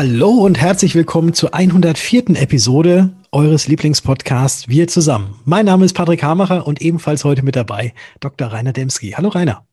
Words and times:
Hallo 0.00 0.30
und 0.30 0.60
herzlich 0.60 0.94
willkommen 0.94 1.32
zur 1.32 1.54
104. 1.54 2.40
Episode 2.40 3.10
eures 3.32 3.66
Lieblingspodcasts 3.66 4.68
Wir 4.68 4.86
zusammen. 4.86 5.34
Mein 5.44 5.66
Name 5.66 5.84
ist 5.84 5.94
Patrick 5.94 6.22
Hamacher 6.22 6.68
und 6.68 6.80
ebenfalls 6.80 7.24
heute 7.24 7.42
mit 7.42 7.56
dabei 7.56 7.94
Dr. 8.20 8.46
Rainer 8.46 8.72
Demski. 8.72 9.14
Hallo 9.16 9.30
Rainer. 9.30 9.66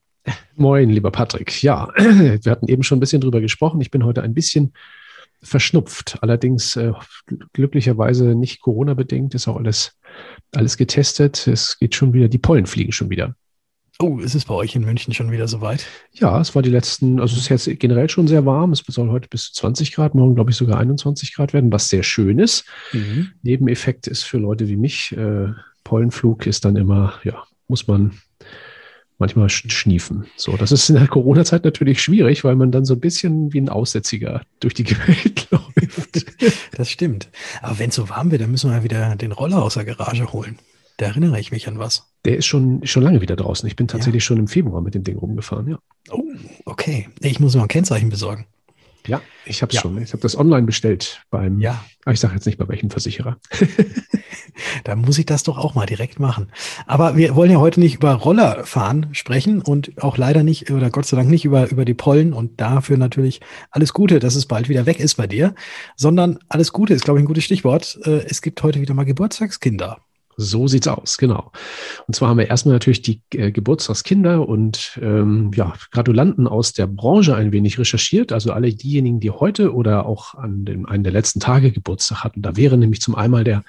Moin, 0.55 0.89
lieber 0.89 1.11
Patrick. 1.11 1.61
Ja, 1.61 1.89
wir 1.95 2.51
hatten 2.51 2.67
eben 2.67 2.81
schon 2.81 2.97
ein 2.97 3.01
bisschen 3.01 3.21
drüber 3.21 3.39
gesprochen. 3.39 3.79
Ich 3.81 3.91
bin 3.91 4.03
heute 4.03 4.23
ein 4.23 4.33
bisschen 4.33 4.73
verschnupft. 5.43 6.17
Allerdings 6.21 6.75
äh, 6.75 6.93
glücklicherweise 7.53 8.33
nicht 8.33 8.61
Corona-bedingt, 8.61 9.35
ist 9.35 9.47
auch 9.47 9.57
alles, 9.57 9.95
alles 10.55 10.75
getestet. 10.75 11.45
Es 11.45 11.77
geht 11.77 11.93
schon 11.93 12.13
wieder, 12.13 12.29
die 12.29 12.39
Pollen 12.39 12.65
fliegen 12.65 12.93
schon 12.93 13.11
wieder. 13.11 13.35
Oh, 13.99 14.19
ist 14.19 14.35
es 14.35 14.43
bei 14.43 14.53
euch 14.53 14.75
in 14.75 14.83
München 14.83 15.13
schon 15.13 15.31
wieder 15.31 15.47
soweit? 15.47 15.85
Ja, 16.11 16.41
es 16.41 16.53
war 16.53 16.61
die 16.61 16.69
letzten, 16.69 17.21
also 17.21 17.35
es 17.35 17.43
ist 17.49 17.67
jetzt 17.67 17.79
generell 17.79 18.09
schon 18.09 18.27
sehr 18.27 18.45
warm. 18.45 18.73
Es 18.73 18.83
soll 18.85 19.09
heute 19.09 19.29
bis 19.29 19.45
zu 19.45 19.53
20 19.53 19.93
Grad, 19.93 20.15
morgen 20.15 20.35
glaube 20.35 20.51
ich 20.51 20.57
sogar 20.57 20.79
21 20.79 21.33
Grad 21.33 21.53
werden, 21.53 21.71
was 21.71 21.87
sehr 21.87 22.03
schön 22.03 22.39
ist. 22.39 22.65
Mhm. 22.91 23.31
Nebeneffekt 23.41 24.07
ist 24.07 24.23
für 24.23 24.37
Leute 24.37 24.67
wie 24.67 24.75
mich, 24.75 25.15
äh, 25.15 25.47
Pollenflug 25.85 26.45
ist 26.45 26.65
dann 26.65 26.75
immer, 26.75 27.13
ja, 27.23 27.43
muss 27.69 27.87
man 27.87 28.19
manchmal 29.17 29.49
schniefen. 29.49 30.25
So, 30.35 30.57
das 30.57 30.73
ist 30.73 30.89
in 30.89 30.95
der 30.95 31.07
Corona-Zeit 31.07 31.63
natürlich 31.63 32.01
schwierig, 32.01 32.43
weil 32.43 32.57
man 32.57 32.71
dann 32.71 32.83
so 32.83 32.95
ein 32.95 32.99
bisschen 32.99 33.53
wie 33.53 33.61
ein 33.61 33.69
Aussätziger 33.69 34.41
durch 34.59 34.73
die 34.73 34.89
Welt 35.07 35.47
läuft. 35.51 36.25
Das 36.77 36.89
stimmt. 36.89 37.29
Aber 37.61 37.79
wenn 37.79 37.89
es 37.89 37.95
so 37.95 38.09
warm 38.09 38.31
wird, 38.31 38.41
dann 38.41 38.51
müssen 38.51 38.69
wir 38.69 38.77
ja 38.77 38.83
wieder 38.83 39.15
den 39.15 39.31
Roller 39.31 39.63
aus 39.63 39.75
der 39.75 39.85
Garage 39.85 40.33
holen. 40.33 40.57
Da 40.97 41.07
erinnere 41.07 41.39
ich 41.39 41.51
mich 41.51 41.67
an 41.67 41.79
was. 41.79 42.11
Der 42.23 42.37
ist 42.37 42.45
schon, 42.45 42.85
schon 42.85 43.03
lange 43.03 43.21
wieder 43.21 43.35
draußen. 43.35 43.67
Ich 43.67 43.75
bin 43.75 43.87
tatsächlich 43.87 44.23
ja. 44.23 44.27
schon 44.27 44.37
im 44.37 44.47
Februar 44.47 44.81
mit 44.81 44.95
dem 44.95 45.03
Ding 45.03 45.17
rumgefahren, 45.17 45.67
ja. 45.67 45.79
Oh, 46.09 46.23
okay. 46.65 47.09
Ich 47.19 47.39
muss 47.39 47.55
mal 47.55 47.63
ein 47.63 47.67
Kennzeichen 47.67 48.09
besorgen. 48.09 48.45
Ja, 49.07 49.21
ich 49.45 49.61
habe 49.61 49.69
es 49.69 49.75
ja. 49.75 49.81
schon. 49.81 50.01
Ich 50.01 50.13
habe 50.13 50.21
das 50.21 50.37
online 50.37 50.65
bestellt 50.65 51.21
beim. 51.29 51.59
Ja. 51.59 51.83
Aber 52.05 52.13
ich 52.13 52.19
sage 52.19 52.33
jetzt 52.33 52.45
nicht 52.45 52.57
bei 52.57 52.67
welchem 52.67 52.89
Versicherer. 52.89 53.37
da 54.83 54.95
muss 54.95 55.17
ich 55.17 55.25
das 55.25 55.43
doch 55.43 55.57
auch 55.57 55.75
mal 55.75 55.85
direkt 55.85 56.19
machen. 56.19 56.51
Aber 56.85 57.15
wir 57.15 57.35
wollen 57.35 57.51
ja 57.51 57.57
heute 57.57 57.79
nicht 57.79 57.95
über 57.95 58.13
Rollerfahren 58.13 59.13
sprechen 59.13 59.61
und 59.61 60.01
auch 60.01 60.17
leider 60.17 60.43
nicht 60.43 60.71
oder 60.71 60.89
Gott 60.89 61.05
sei 61.05 61.17
Dank 61.17 61.29
nicht 61.29 61.45
über, 61.45 61.69
über 61.69 61.85
die 61.85 61.93
Pollen 61.93 62.33
und 62.33 62.59
dafür 62.59 62.97
natürlich 62.97 63.41
alles 63.71 63.93
Gute, 63.93 64.19
dass 64.19 64.35
es 64.35 64.45
bald 64.45 64.69
wieder 64.69 64.85
weg 64.85 64.99
ist 64.99 65.15
bei 65.15 65.27
dir, 65.27 65.55
sondern 65.95 66.39
alles 66.49 66.71
Gute 66.71 66.93
ist, 66.93 67.03
glaube 67.03 67.19
ich, 67.19 67.23
ein 67.23 67.27
gutes 67.27 67.43
Stichwort. 67.43 67.99
Äh, 68.03 68.25
es 68.27 68.41
gibt 68.41 68.61
heute 68.63 68.81
wieder 68.81 68.93
mal 68.93 69.05
Geburtstagskinder. 69.05 69.99
So 70.37 70.67
sieht's 70.67 70.87
aus, 70.87 71.17
genau. 71.17 71.51
Und 72.07 72.15
zwar 72.15 72.29
haben 72.29 72.37
wir 72.37 72.49
erstmal 72.49 72.75
natürlich 72.75 73.01
die 73.01 73.21
äh, 73.33 73.51
Geburtstagskinder 73.51 74.47
und 74.47 74.99
ähm, 75.01 75.51
ja, 75.55 75.73
Gratulanten 75.91 76.47
aus 76.47 76.73
der 76.73 76.87
Branche 76.87 77.35
ein 77.35 77.51
wenig 77.53 77.79
recherchiert. 77.79 78.31
Also 78.31 78.51
alle 78.51 78.73
diejenigen, 78.73 79.19
die 79.19 79.31
heute 79.31 79.73
oder 79.73 80.05
auch 80.05 80.35
an 80.35 80.65
dem, 80.65 80.85
einen 80.85 81.03
der 81.03 81.13
letzten 81.13 81.39
Tage 81.39 81.71
Geburtstag 81.71 82.23
hatten. 82.23 82.41
Da 82.41 82.57
wäre 82.57 82.77
nämlich 82.77 83.01
zum 83.01 83.15
einmal 83.15 83.43
der 83.43 83.63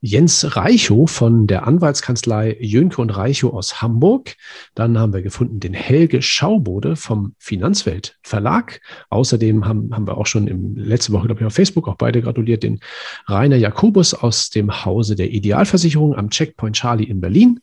Jens 0.00 0.56
Reichow 0.56 1.10
von 1.10 1.48
der 1.48 1.66
Anwaltskanzlei 1.66 2.56
Jönke 2.60 3.02
und 3.02 3.10
Reichow 3.10 3.52
aus 3.52 3.82
Hamburg. 3.82 4.36
Dann 4.76 4.96
haben 4.96 5.12
wir 5.12 5.22
gefunden 5.22 5.58
den 5.58 5.74
Helge 5.74 6.22
Schaubode 6.22 6.94
vom 6.94 7.34
Finanzwelt 7.38 8.16
Verlag. 8.22 8.80
Außerdem 9.10 9.66
haben, 9.66 9.92
haben 9.92 10.06
wir 10.06 10.16
auch 10.16 10.26
schon 10.26 10.46
im 10.46 10.76
letzte 10.76 11.12
Woche, 11.12 11.26
glaube 11.26 11.40
ich, 11.40 11.46
auf 11.46 11.54
Facebook 11.54 11.88
auch 11.88 11.96
beide 11.96 12.22
gratuliert, 12.22 12.62
den 12.62 12.78
Rainer 13.26 13.56
Jakobus 13.56 14.14
aus 14.14 14.50
dem 14.50 14.84
Hause 14.84 15.16
der 15.16 15.30
Idealversicherung 15.30 16.14
am 16.14 16.30
Checkpoint 16.30 16.76
Charlie 16.76 17.04
in 17.04 17.20
Berlin. 17.20 17.60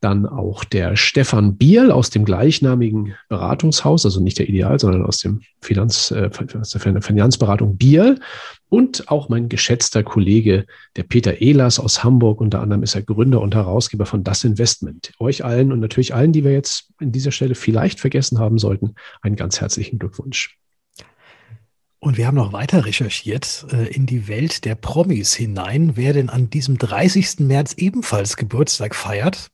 Dann 0.00 0.26
auch 0.26 0.64
der 0.64 0.96
Stefan 0.96 1.56
Biel 1.56 1.90
aus 1.90 2.10
dem 2.10 2.24
gleichnamigen 2.24 3.14
Beratungshaus, 3.28 4.04
also 4.04 4.20
nicht 4.20 4.38
der 4.38 4.48
Ideal, 4.48 4.78
sondern 4.78 5.04
aus 5.04 5.18
dem 5.18 5.40
Finanz, 5.60 6.10
äh, 6.10 6.30
Finanzberatung 6.30 7.76
Biel. 7.76 8.20
Und 8.68 9.08
auch 9.10 9.28
mein 9.28 9.48
geschätzter 9.48 10.02
Kollege, 10.02 10.66
der 10.96 11.02
Peter 11.02 11.40
Ehlers 11.40 11.80
aus 11.80 12.04
Hamburg. 12.04 12.40
Unter 12.40 12.60
anderem 12.60 12.82
ist 12.82 12.94
er 12.94 13.02
Gründer 13.02 13.40
und 13.40 13.54
Herausgeber 13.54 14.06
von 14.06 14.24
Das 14.24 14.44
Investment. 14.44 15.12
Euch 15.18 15.44
allen 15.44 15.72
und 15.72 15.80
natürlich 15.80 16.14
allen, 16.14 16.32
die 16.32 16.44
wir 16.44 16.52
jetzt 16.52 16.92
in 17.00 17.10
dieser 17.10 17.32
Stelle 17.32 17.54
vielleicht 17.54 17.98
vergessen 17.98 18.38
haben 18.38 18.58
sollten, 18.58 18.94
einen 19.22 19.36
ganz 19.36 19.60
herzlichen 19.60 19.98
Glückwunsch. 19.98 20.58
Und 22.00 22.16
wir 22.16 22.26
haben 22.26 22.36
noch 22.36 22.52
weiter 22.52 22.84
recherchiert 22.86 23.66
äh, 23.72 23.88
in 23.88 24.06
die 24.06 24.28
Welt 24.28 24.64
der 24.64 24.76
Promis 24.76 25.34
hinein, 25.34 25.96
wer 25.96 26.12
denn 26.12 26.30
an 26.30 26.48
diesem 26.48 26.78
30. 26.78 27.40
März 27.40 27.74
ebenfalls 27.76 28.36
Geburtstag 28.36 28.94
feiert. 28.94 29.50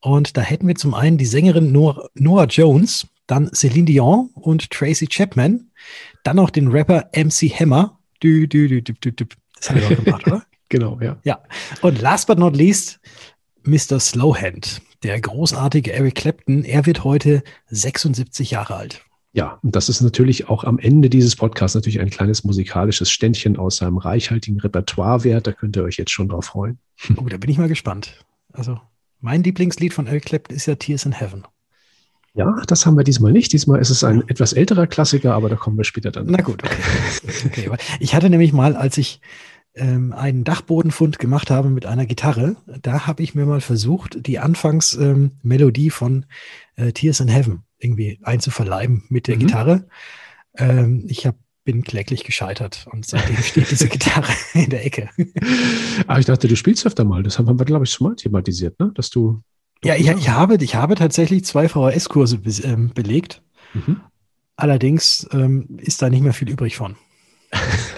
Und 0.00 0.36
da 0.36 0.42
hätten 0.42 0.68
wir 0.68 0.74
zum 0.74 0.92
einen 0.92 1.16
die 1.16 1.26
Sängerin 1.26 1.72
Noah, 1.72 2.08
Noah 2.14 2.44
Jones, 2.44 3.06
dann 3.26 3.50
Celine 3.54 3.86
Dion 3.86 4.30
und 4.34 4.70
Tracy 4.70 5.06
Chapman, 5.06 5.70
dann 6.24 6.36
noch 6.36 6.50
den 6.50 6.68
Rapper 6.68 7.08
MC 7.14 7.50
Hammer. 7.58 7.98
Du, 8.20 8.46
du, 8.46 8.68
du, 8.68 8.82
du, 8.82 8.92
du, 8.92 9.12
du. 9.12 9.24
Das 9.56 9.70
haben 9.70 9.80
wir 9.80 9.88
doch 9.88 10.04
gemacht, 10.04 10.26
oder? 10.26 10.44
genau, 10.68 10.98
ja. 11.00 11.18
Ja. 11.24 11.42
Und 11.80 12.00
last 12.00 12.26
but 12.26 12.38
not 12.38 12.54
least, 12.54 13.00
Mr. 13.64 13.98
Slowhand, 13.98 14.82
der 15.02 15.20
großartige 15.20 15.92
Eric 15.92 16.16
Clapton. 16.16 16.64
Er 16.64 16.84
wird 16.84 17.04
heute 17.04 17.42
76 17.68 18.50
Jahre 18.50 18.76
alt. 18.76 19.04
Ja, 19.38 19.60
und 19.62 19.76
das 19.76 19.88
ist 19.88 20.00
natürlich 20.00 20.48
auch 20.48 20.64
am 20.64 20.80
Ende 20.80 21.08
dieses 21.08 21.36
Podcasts 21.36 21.76
natürlich 21.76 22.00
ein 22.00 22.10
kleines 22.10 22.42
musikalisches 22.42 23.08
Ständchen 23.08 23.56
aus 23.56 23.76
seinem 23.76 23.98
reichhaltigen 23.98 24.58
Repertoire 24.58 25.22
wert. 25.22 25.46
Da 25.46 25.52
könnt 25.52 25.76
ihr 25.76 25.84
euch 25.84 25.96
jetzt 25.96 26.10
schon 26.10 26.28
drauf 26.28 26.46
freuen. 26.46 26.80
Oh, 27.16 27.28
da 27.28 27.36
bin 27.36 27.48
ich 27.48 27.56
mal 27.56 27.68
gespannt. 27.68 28.24
Also, 28.52 28.80
mein 29.20 29.44
Lieblingslied 29.44 29.94
von 29.94 30.08
Eric 30.08 30.24
Clapton 30.24 30.56
ist 30.56 30.66
ja 30.66 30.74
Tears 30.74 31.06
in 31.06 31.12
Heaven. 31.12 31.44
Ja, 32.34 32.52
das 32.66 32.84
haben 32.84 32.96
wir 32.96 33.04
diesmal 33.04 33.30
nicht. 33.30 33.52
Diesmal 33.52 33.78
ist 33.78 33.90
es 33.90 34.02
ein 34.02 34.28
etwas 34.28 34.54
älterer 34.54 34.88
Klassiker, 34.88 35.34
aber 35.34 35.48
da 35.48 35.54
kommen 35.54 35.76
wir 35.76 35.84
später 35.84 36.10
dann. 36.10 36.26
Na 36.26 36.42
gut, 36.42 36.64
okay. 36.64 36.82
okay 37.46 37.70
ich 38.00 38.16
hatte 38.16 38.30
nämlich 38.30 38.52
mal, 38.52 38.74
als 38.74 38.98
ich 38.98 39.20
ähm, 39.78 40.12
einen 40.12 40.44
Dachbodenfund 40.44 41.18
gemacht 41.18 41.50
habe 41.50 41.70
mit 41.70 41.86
einer 41.86 42.06
Gitarre, 42.06 42.56
da 42.82 43.06
habe 43.06 43.22
ich 43.22 43.34
mir 43.34 43.46
mal 43.46 43.60
versucht, 43.60 44.26
die 44.26 44.38
Anfangsmelodie 44.38 45.86
ähm, 45.86 45.90
von 45.90 46.26
äh, 46.76 46.92
Tears 46.92 47.20
in 47.20 47.28
Heaven 47.28 47.62
irgendwie 47.78 48.18
einzuverleiben 48.22 49.04
mit 49.08 49.28
der 49.28 49.36
mhm. 49.36 49.40
Gitarre. 49.40 49.88
Ähm, 50.56 51.04
ich 51.08 51.26
hab, 51.26 51.36
bin 51.64 51.84
kläglich 51.84 52.24
gescheitert 52.24 52.86
und 52.90 53.06
seitdem 53.06 53.36
steht 53.36 53.70
diese 53.70 53.88
Gitarre 53.90 54.32
in 54.54 54.70
der 54.70 54.84
Ecke. 54.84 55.10
Aber 56.00 56.14
ah, 56.14 56.18
ich 56.18 56.26
dachte, 56.26 56.48
du 56.48 56.56
spielst 56.56 56.86
öfter 56.86 57.04
mal. 57.04 57.22
Das 57.22 57.38
haben 57.38 57.58
wir, 57.58 57.64
glaube 57.64 57.84
ich, 57.84 57.92
schon 57.92 58.08
mal 58.08 58.16
thematisiert, 58.16 58.78
ne? 58.80 58.90
Dass 58.94 59.10
du. 59.10 59.42
Ja, 59.84 59.94
ich, 59.94 60.08
ich, 60.08 60.28
habe, 60.28 60.56
ich 60.56 60.74
habe 60.74 60.94
tatsächlich 60.96 61.44
zwei 61.44 61.68
VHS-Kurse 61.68 62.38
be 62.38 62.50
ähm, 62.64 62.90
belegt. 62.94 63.42
Mhm. 63.74 64.00
Allerdings 64.56 65.28
ähm, 65.32 65.78
ist 65.78 66.02
da 66.02 66.10
nicht 66.10 66.22
mehr 66.22 66.32
viel 66.32 66.48
übrig 66.48 66.76
von. 66.76 66.96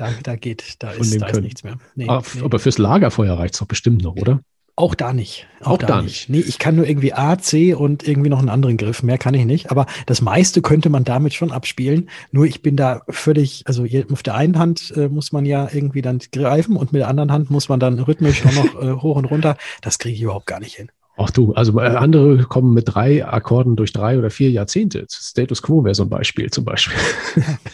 Da, 0.00 0.08
da 0.22 0.34
geht, 0.34 0.76
da, 0.78 0.92
ist, 0.92 1.20
da 1.20 1.26
ist, 1.26 1.42
nichts 1.42 1.62
mehr. 1.62 1.76
Nee, 1.94 2.08
aber, 2.08 2.24
nee. 2.32 2.40
aber 2.42 2.58
fürs 2.58 2.78
Lagerfeuer 2.78 3.38
reicht 3.38 3.52
es 3.52 3.60
doch 3.60 3.66
bestimmt 3.66 4.02
noch, 4.02 4.16
oder? 4.16 4.40
Auch 4.74 4.94
da 4.94 5.12
nicht. 5.12 5.46
Auch, 5.60 5.72
auch 5.72 5.76
da, 5.76 5.86
da, 5.86 6.00
nicht. 6.00 6.30
Nee, 6.30 6.38
ich 6.40 6.58
kann 6.58 6.74
nur 6.74 6.88
irgendwie 6.88 7.12
A, 7.12 7.36
C 7.36 7.74
und 7.74 8.08
irgendwie 8.08 8.30
noch 8.30 8.38
einen 8.38 8.48
anderen 8.48 8.78
Griff. 8.78 9.02
Mehr 9.02 9.18
kann 9.18 9.34
ich 9.34 9.44
nicht. 9.44 9.70
Aber 9.70 9.84
das 10.06 10.22
meiste 10.22 10.62
könnte 10.62 10.88
man 10.88 11.04
damit 11.04 11.34
schon 11.34 11.52
abspielen. 11.52 12.08
Nur 12.32 12.46
ich 12.46 12.62
bin 12.62 12.76
da 12.76 13.02
völlig, 13.10 13.64
also 13.66 13.84
auf 14.10 14.22
der 14.22 14.36
einen 14.36 14.58
Hand 14.58 14.90
äh, 14.96 15.08
muss 15.08 15.32
man 15.32 15.44
ja 15.44 15.68
irgendwie 15.70 16.00
dann 16.00 16.18
greifen 16.32 16.76
und 16.76 16.94
mit 16.94 17.00
der 17.00 17.08
anderen 17.08 17.30
Hand 17.30 17.50
muss 17.50 17.68
man 17.68 17.78
dann 17.78 17.98
rhythmisch 17.98 18.42
auch 18.46 18.54
noch 18.54 18.82
äh, 18.82 18.92
hoch 19.02 19.16
und 19.16 19.26
runter. 19.26 19.58
Das 19.82 19.98
kriege 19.98 20.14
ich 20.14 20.22
überhaupt 20.22 20.46
gar 20.46 20.60
nicht 20.60 20.76
hin. 20.76 20.90
Ach 21.22 21.30
du, 21.30 21.52
also 21.52 21.78
äh, 21.78 21.84
andere 21.84 22.44
kommen 22.44 22.72
mit 22.72 22.94
drei 22.94 23.26
Akkorden 23.26 23.76
durch 23.76 23.92
drei 23.92 24.18
oder 24.18 24.30
vier 24.30 24.50
Jahrzehnte. 24.50 25.06
Status 25.10 25.60
Quo 25.60 25.84
wäre 25.84 25.94
so 25.94 26.04
ein 26.04 26.08
Beispiel 26.08 26.50
zum 26.50 26.64
Beispiel. 26.64 26.96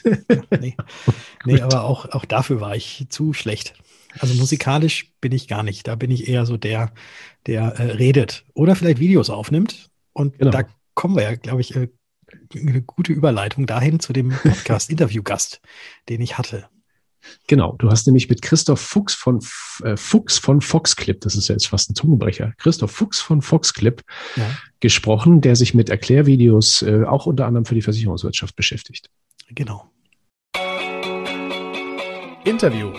nee, 0.61 0.77
nee 1.45 1.61
aber 1.61 1.85
auch, 1.85 2.07
auch 2.07 2.25
dafür 2.25 2.61
war 2.61 2.75
ich 2.75 3.07
zu 3.09 3.33
schlecht. 3.33 3.75
Also 4.19 4.35
musikalisch 4.35 5.13
bin 5.21 5.31
ich 5.31 5.47
gar 5.47 5.63
nicht. 5.63 5.87
Da 5.87 5.95
bin 5.95 6.11
ich 6.11 6.27
eher 6.27 6.45
so 6.45 6.57
der, 6.57 6.93
der 7.47 7.79
äh, 7.79 7.93
redet 7.93 8.45
oder 8.53 8.75
vielleicht 8.75 8.99
Videos 8.99 9.31
aufnimmt. 9.31 9.91
Und 10.13 10.39
genau. 10.39 10.51
da 10.51 10.65
kommen 10.95 11.15
wir 11.15 11.23
ja, 11.23 11.37
glaube 11.37 11.61
ich, 11.61 11.77
äh, 11.77 11.89
eine 12.53 12.83
gute 12.83 13.13
Überleitung 13.13 13.67
dahin 13.67 14.01
zu 14.01 14.13
dem 14.13 14.31
Podcast-Interview-Gast, 14.31 15.61
den 16.09 16.21
ich 16.21 16.37
hatte. 16.37 16.69
Genau, 17.47 17.77
du 17.79 17.91
hast 17.91 18.07
nämlich 18.07 18.29
mit 18.29 18.43
Christoph 18.43 18.81
Fuchs 18.81 19.15
von 19.15 19.41
äh, 19.83 19.97
Fuchs 19.97 20.39
von 20.39 20.61
Foxclip, 20.61 21.21
das 21.21 21.37
ist 21.37 21.49
ja 21.49 21.55
jetzt 21.55 21.69
fast 21.69 21.91
ein 21.91 21.95
Zungenbrecher, 21.95 22.53
Christoph 22.59 22.91
Fuchs 22.91 23.21
von 23.21 23.43
Foxclip 23.43 24.03
ja. 24.37 24.45
gesprochen, 24.81 25.41
der 25.41 25.57
sich 25.57 25.75
mit 25.75 25.89
Erklärvideos 25.89 26.83
äh, 26.83 27.05
auch 27.05 27.27
unter 27.27 27.47
anderem 27.47 27.65
für 27.65 27.75
die 27.75 27.83
Versicherungswirtschaft 27.83 28.57
beschäftigt. 28.57 29.11
Genau. 29.51 29.91
Interview. 32.45 32.93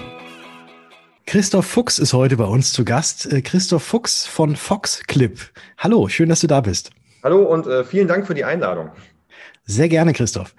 Christoph 1.25 1.65
Fuchs 1.65 1.99
ist 1.99 2.13
heute 2.13 2.37
bei 2.37 2.45
uns 2.45 2.71
zu 2.71 2.85
Gast. 2.85 3.31
Äh, 3.31 3.41
Christoph 3.41 3.83
Fuchs 3.83 4.25
von 4.25 4.55
Foxclip. 4.55 5.39
Hallo, 5.77 6.07
schön, 6.07 6.29
dass 6.29 6.39
du 6.39 6.47
da 6.47 6.61
bist. 6.61 6.91
Hallo 7.21 7.43
und 7.43 7.67
äh, 7.67 7.83
vielen 7.83 8.07
Dank 8.07 8.25
für 8.25 8.33
die 8.33 8.45
Einladung. 8.45 8.91
Sehr 9.65 9.89
gerne, 9.89 10.13
Christoph. 10.13 10.55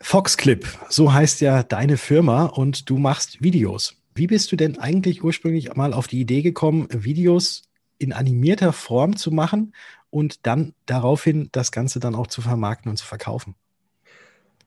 Foxclip, 0.00 0.66
so 0.88 1.12
heißt 1.12 1.40
ja 1.40 1.62
deine 1.62 1.96
Firma 1.96 2.46
und 2.46 2.88
du 2.88 2.98
machst 2.98 3.42
Videos. 3.42 3.96
Wie 4.14 4.26
bist 4.26 4.50
du 4.52 4.56
denn 4.56 4.78
eigentlich 4.78 5.22
ursprünglich 5.22 5.74
mal 5.74 5.92
auf 5.92 6.06
die 6.06 6.20
Idee 6.20 6.42
gekommen, 6.42 6.88
Videos 6.90 7.62
in 7.98 8.12
animierter 8.12 8.72
Form 8.72 9.16
zu 9.16 9.30
machen 9.30 9.74
und 10.10 10.46
dann 10.46 10.74
daraufhin 10.86 11.48
das 11.52 11.72
Ganze 11.72 12.00
dann 12.00 12.14
auch 12.14 12.28
zu 12.28 12.40
vermarkten 12.40 12.90
und 12.90 12.96
zu 12.96 13.06
verkaufen? 13.06 13.54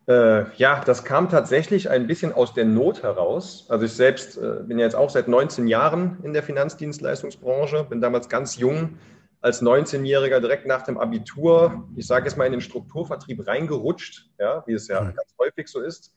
Äh, 0.07 0.45
ja, 0.57 0.81
das 0.83 1.03
kam 1.03 1.29
tatsächlich 1.29 1.89
ein 1.89 2.07
bisschen 2.07 2.33
aus 2.33 2.53
der 2.53 2.65
Not 2.65 3.03
heraus. 3.03 3.65
Also 3.69 3.85
ich 3.85 3.93
selbst 3.93 4.37
äh, 4.37 4.63
bin 4.65 4.79
ja 4.79 4.85
jetzt 4.85 4.95
auch 4.95 5.09
seit 5.09 5.27
19 5.27 5.67
Jahren 5.67 6.17
in 6.23 6.33
der 6.33 6.43
Finanzdienstleistungsbranche, 6.43 7.85
bin 7.85 8.01
damals 8.01 8.27
ganz 8.27 8.57
jung 8.57 8.97
als 9.41 9.61
19-Jähriger 9.61 10.39
direkt 10.39 10.67
nach 10.67 10.83
dem 10.83 10.97
Abitur, 10.97 11.87
ich 11.95 12.05
sage 12.05 12.25
jetzt 12.25 12.37
mal 12.37 12.45
in 12.45 12.51
den 12.51 12.61
Strukturvertrieb 12.61 13.45
reingerutscht, 13.47 14.29
ja, 14.39 14.63
wie 14.67 14.73
es 14.73 14.87
ja 14.87 15.01
mhm. 15.01 15.15
ganz 15.15 15.35
häufig 15.39 15.67
so 15.67 15.81
ist. 15.81 16.13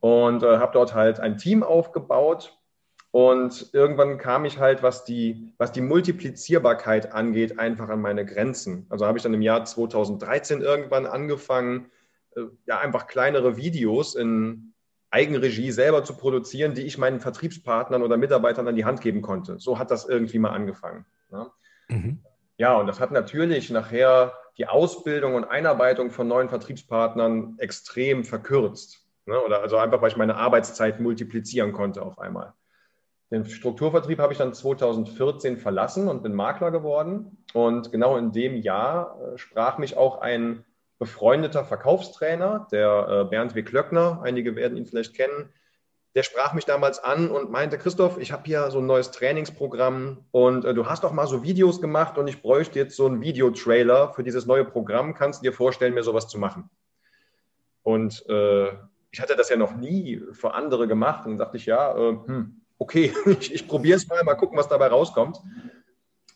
Und 0.00 0.42
äh, 0.42 0.58
habe 0.58 0.72
dort 0.72 0.94
halt 0.94 1.20
ein 1.20 1.36
Team 1.36 1.62
aufgebaut. 1.62 2.56
Und 3.12 3.70
irgendwann 3.72 4.18
kam 4.18 4.44
ich 4.44 4.58
halt, 4.58 4.82
was 4.82 5.04
die, 5.04 5.52
was 5.58 5.72
die 5.72 5.80
Multiplizierbarkeit 5.80 7.12
angeht, 7.12 7.58
einfach 7.58 7.88
an 7.88 8.00
meine 8.00 8.24
Grenzen. 8.24 8.86
Also 8.88 9.06
habe 9.06 9.18
ich 9.18 9.24
dann 9.24 9.34
im 9.34 9.42
Jahr 9.42 9.64
2013 9.64 10.60
irgendwann 10.60 11.06
angefangen, 11.06 11.90
äh, 12.36 12.42
ja, 12.66 12.78
einfach 12.78 13.06
kleinere 13.06 13.56
Videos 13.56 14.14
in 14.14 14.74
Eigenregie 15.10 15.72
selber 15.72 16.04
zu 16.04 16.14
produzieren, 16.14 16.74
die 16.74 16.82
ich 16.82 16.98
meinen 16.98 17.20
Vertriebspartnern 17.20 18.02
oder 18.02 18.16
Mitarbeitern 18.16 18.68
an 18.68 18.76
die 18.76 18.84
Hand 18.84 19.00
geben 19.00 19.22
konnte. 19.22 19.58
So 19.58 19.78
hat 19.78 19.90
das 19.90 20.06
irgendwie 20.06 20.38
mal 20.38 20.50
angefangen. 20.50 21.04
Ja. 21.32 21.52
Mhm. 21.88 22.19
Ja, 22.60 22.76
und 22.76 22.86
das 22.88 23.00
hat 23.00 23.10
natürlich 23.10 23.70
nachher 23.70 24.34
die 24.58 24.66
Ausbildung 24.66 25.34
und 25.34 25.44
Einarbeitung 25.44 26.10
von 26.10 26.28
neuen 26.28 26.50
Vertriebspartnern 26.50 27.54
extrem 27.56 28.22
verkürzt. 28.22 29.02
Ne? 29.24 29.40
Oder 29.40 29.62
also 29.62 29.78
einfach, 29.78 30.02
weil 30.02 30.10
ich 30.10 30.18
meine 30.18 30.36
Arbeitszeit 30.36 31.00
multiplizieren 31.00 31.72
konnte 31.72 32.02
auf 32.02 32.18
einmal. 32.18 32.52
Den 33.30 33.46
Strukturvertrieb 33.46 34.18
habe 34.18 34.34
ich 34.34 34.38
dann 34.38 34.52
2014 34.52 35.56
verlassen 35.56 36.06
und 36.06 36.22
bin 36.22 36.34
Makler 36.34 36.70
geworden. 36.70 37.38
Und 37.54 37.92
genau 37.92 38.18
in 38.18 38.30
dem 38.30 38.56
Jahr 38.58 39.18
äh, 39.18 39.38
sprach 39.38 39.78
mich 39.78 39.96
auch 39.96 40.20
ein 40.20 40.62
befreundeter 40.98 41.64
Verkaufstrainer, 41.64 42.68
der 42.70 43.08
äh, 43.08 43.24
Bernd 43.24 43.54
W. 43.54 43.62
Klöckner, 43.62 44.20
einige 44.22 44.54
werden 44.54 44.76
ihn 44.76 44.84
vielleicht 44.84 45.14
kennen, 45.14 45.50
der 46.14 46.22
sprach 46.24 46.54
mich 46.54 46.64
damals 46.64 46.98
an 46.98 47.30
und 47.30 47.50
meinte, 47.50 47.78
Christoph, 47.78 48.18
ich 48.18 48.32
habe 48.32 48.42
hier 48.44 48.70
so 48.70 48.80
ein 48.80 48.86
neues 48.86 49.12
Trainingsprogramm 49.12 50.24
und 50.32 50.64
äh, 50.64 50.74
du 50.74 50.86
hast 50.86 51.04
doch 51.04 51.12
mal 51.12 51.26
so 51.26 51.42
Videos 51.44 51.80
gemacht 51.80 52.18
und 52.18 52.26
ich 52.26 52.42
bräuchte 52.42 52.78
jetzt 52.78 52.96
so 52.96 53.06
einen 53.06 53.20
Videotrailer 53.20 54.12
für 54.12 54.24
dieses 54.24 54.46
neue 54.46 54.64
Programm. 54.64 55.14
Kannst 55.14 55.40
du 55.40 55.44
dir 55.44 55.52
vorstellen, 55.52 55.94
mir 55.94 56.02
sowas 56.02 56.26
zu 56.26 56.38
machen? 56.38 56.68
Und 57.82 58.24
äh, 58.28 58.68
ich 59.12 59.20
hatte 59.20 59.36
das 59.36 59.48
ja 59.48 59.56
noch 59.56 59.76
nie 59.76 60.20
für 60.32 60.54
andere 60.54 60.88
gemacht 60.88 61.26
und 61.26 61.38
dachte 61.38 61.56
ich, 61.56 61.66
ja, 61.66 61.96
äh, 61.96 62.18
hm, 62.26 62.60
okay, 62.78 63.12
ich, 63.26 63.54
ich 63.54 63.68
probiere 63.68 63.96
es 63.96 64.08
mal, 64.08 64.22
mal 64.24 64.34
gucken, 64.34 64.58
was 64.58 64.68
dabei 64.68 64.88
rauskommt. 64.88 65.40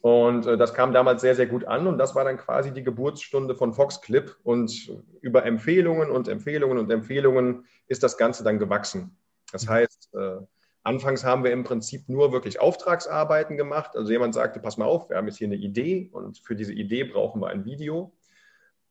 Und 0.02 0.46
äh, 0.46 0.56
das 0.56 0.74
kam 0.74 0.92
damals 0.92 1.22
sehr, 1.22 1.34
sehr 1.34 1.46
gut 1.46 1.64
an 1.64 1.86
und 1.88 1.98
das 1.98 2.14
war 2.14 2.24
dann 2.24 2.36
quasi 2.36 2.72
die 2.72 2.84
Geburtsstunde 2.84 3.54
von 3.54 3.72
Foxclip 3.72 4.36
und 4.44 4.92
über 5.20 5.46
Empfehlungen 5.46 6.10
und 6.10 6.28
Empfehlungen 6.28 6.78
und 6.78 6.90
Empfehlungen 6.92 7.64
ist 7.88 8.02
das 8.02 8.18
Ganze 8.18 8.44
dann 8.44 8.58
gewachsen. 8.58 9.16
Das 9.54 9.68
heißt, 9.68 10.10
äh, 10.14 10.40
anfangs 10.82 11.22
haben 11.22 11.44
wir 11.44 11.52
im 11.52 11.62
Prinzip 11.62 12.08
nur 12.08 12.32
wirklich 12.32 12.58
Auftragsarbeiten 12.58 13.56
gemacht. 13.56 13.92
Also 13.94 14.10
jemand 14.10 14.34
sagte, 14.34 14.58
pass 14.58 14.78
mal 14.78 14.86
auf, 14.86 15.08
wir 15.08 15.16
haben 15.16 15.28
jetzt 15.28 15.38
hier 15.38 15.46
eine 15.46 15.54
Idee 15.54 16.10
und 16.12 16.40
für 16.40 16.56
diese 16.56 16.72
Idee 16.72 17.04
brauchen 17.04 17.40
wir 17.40 17.50
ein 17.50 17.64
Video. 17.64 18.12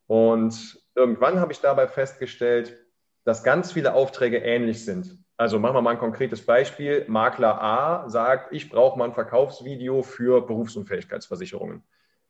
Und 0.08 0.82
irgendwann 0.96 1.42
habe 1.42 1.52
ich 1.52 1.60
dabei 1.60 1.86
festgestellt, 1.90 2.78
dass 3.26 3.44
ganz 3.44 3.74
viele 3.74 3.94
Aufträge 3.94 4.38
ähnlich 4.38 4.86
sind. 4.86 5.18
Also 5.36 5.60
machen 5.60 5.76
wir 5.76 5.82
mal 5.82 5.92
ein 5.92 6.00
konkretes 6.00 6.46
Beispiel. 6.46 7.04
Makler 7.10 7.62
A 7.62 8.08
sagt, 8.08 8.54
ich 8.54 8.70
brauche 8.70 8.98
mal 8.98 9.10
ein 9.10 9.14
Verkaufsvideo 9.14 10.02
für 10.02 10.48
Berufsunfähigkeitsversicherungen. 10.48 11.84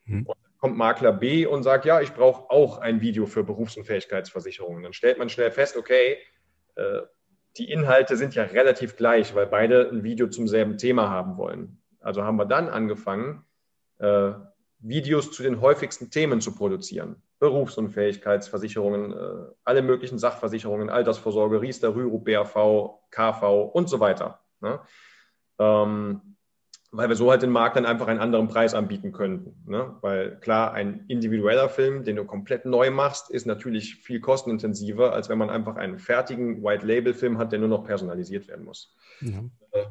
Mhm. 0.06 0.26
Und 0.26 0.38
dann 0.44 0.58
kommt 0.58 0.78
Makler 0.78 1.14
B 1.14 1.46
und 1.46 1.62
sagt, 1.62 1.86
ja, 1.86 2.02
ich 2.02 2.14
brauche 2.14 2.50
auch 2.50 2.80
ein 2.80 3.00
Video 3.02 3.28
für 3.28 3.44
Berufsunfähigkeitsversicherungen. 3.44 4.82
Dann 4.82 4.94
stellt 4.94 5.20
man 5.20 5.30
schnell 5.30 5.52
fest, 5.52 5.78
okay, 5.78 6.18
äh, 6.78 7.02
die 7.58 7.72
Inhalte 7.72 8.18
sind 8.18 8.36
ja 8.36 8.44
relativ 8.44 8.96
gleich, 8.96 9.36
weil 9.36 9.46
beide 9.46 9.90
ein 9.90 10.04
Video 10.04 10.28
zum 10.28 10.48
selben 10.48 10.78
Thema 10.78 11.10
haben 11.10 11.38
wollen. 11.38 11.82
Also 12.00 12.24
haben 12.24 12.38
wir 12.38 12.46
dann 12.46 12.68
angefangen, 12.70 13.44
äh, 14.00 14.32
Videos 14.80 15.32
zu 15.32 15.44
den 15.44 15.62
häufigsten 15.62 16.10
Themen 16.10 16.42
zu 16.42 16.54
produzieren. 16.54 17.22
Berufsunfähigkeitsversicherungen, 17.40 19.14
äh, 19.14 19.52
alle 19.64 19.82
möglichen 19.82 20.18
Sachversicherungen, 20.18 20.90
Altersvorsorge, 20.90 21.62
Riester, 21.62 21.96
Rürup, 21.96 22.26
BAV, 22.26 23.00
KV 23.12 23.64
und 23.74 23.90
so 23.90 24.00
weiter. 24.00 24.40
Ne? 24.62 24.80
Ähm, 25.60 26.36
weil 26.94 27.10
wir 27.10 27.16
so 27.16 27.30
halt 27.32 27.42
den 27.42 27.50
Markt 27.50 27.76
dann 27.76 27.86
einfach 27.86 28.08
einen 28.08 28.20
anderen 28.20 28.48
Preis 28.48 28.76
anbieten 28.76 29.12
könnten. 29.12 29.56
Ne? 29.70 29.96
Weil 30.02 30.40
klar, 30.40 30.74
ein 30.74 31.06
individueller 31.08 31.68
Film, 31.68 32.04
den 32.04 32.16
du 32.16 32.24
komplett 32.24 32.66
neu 32.66 32.92
machst, 32.92 33.32
ist 33.32 33.48
natürlich 33.48 33.96
viel 33.96 34.20
kostenintensiver, 34.20 35.12
als 35.12 35.28
wenn 35.28 35.40
man 35.40 35.50
einfach 35.50 35.76
einen 35.76 35.98
fertigen 35.98 36.64
White-Label-Film 36.64 37.40
hat, 37.40 37.52
der 37.52 37.60
nur 37.60 37.68
noch 37.68 37.84
personalisiert 37.84 38.48
werden 38.48 38.64
muss. 38.64 38.96
Ja. 39.22 39.44
Äh, 39.72 39.86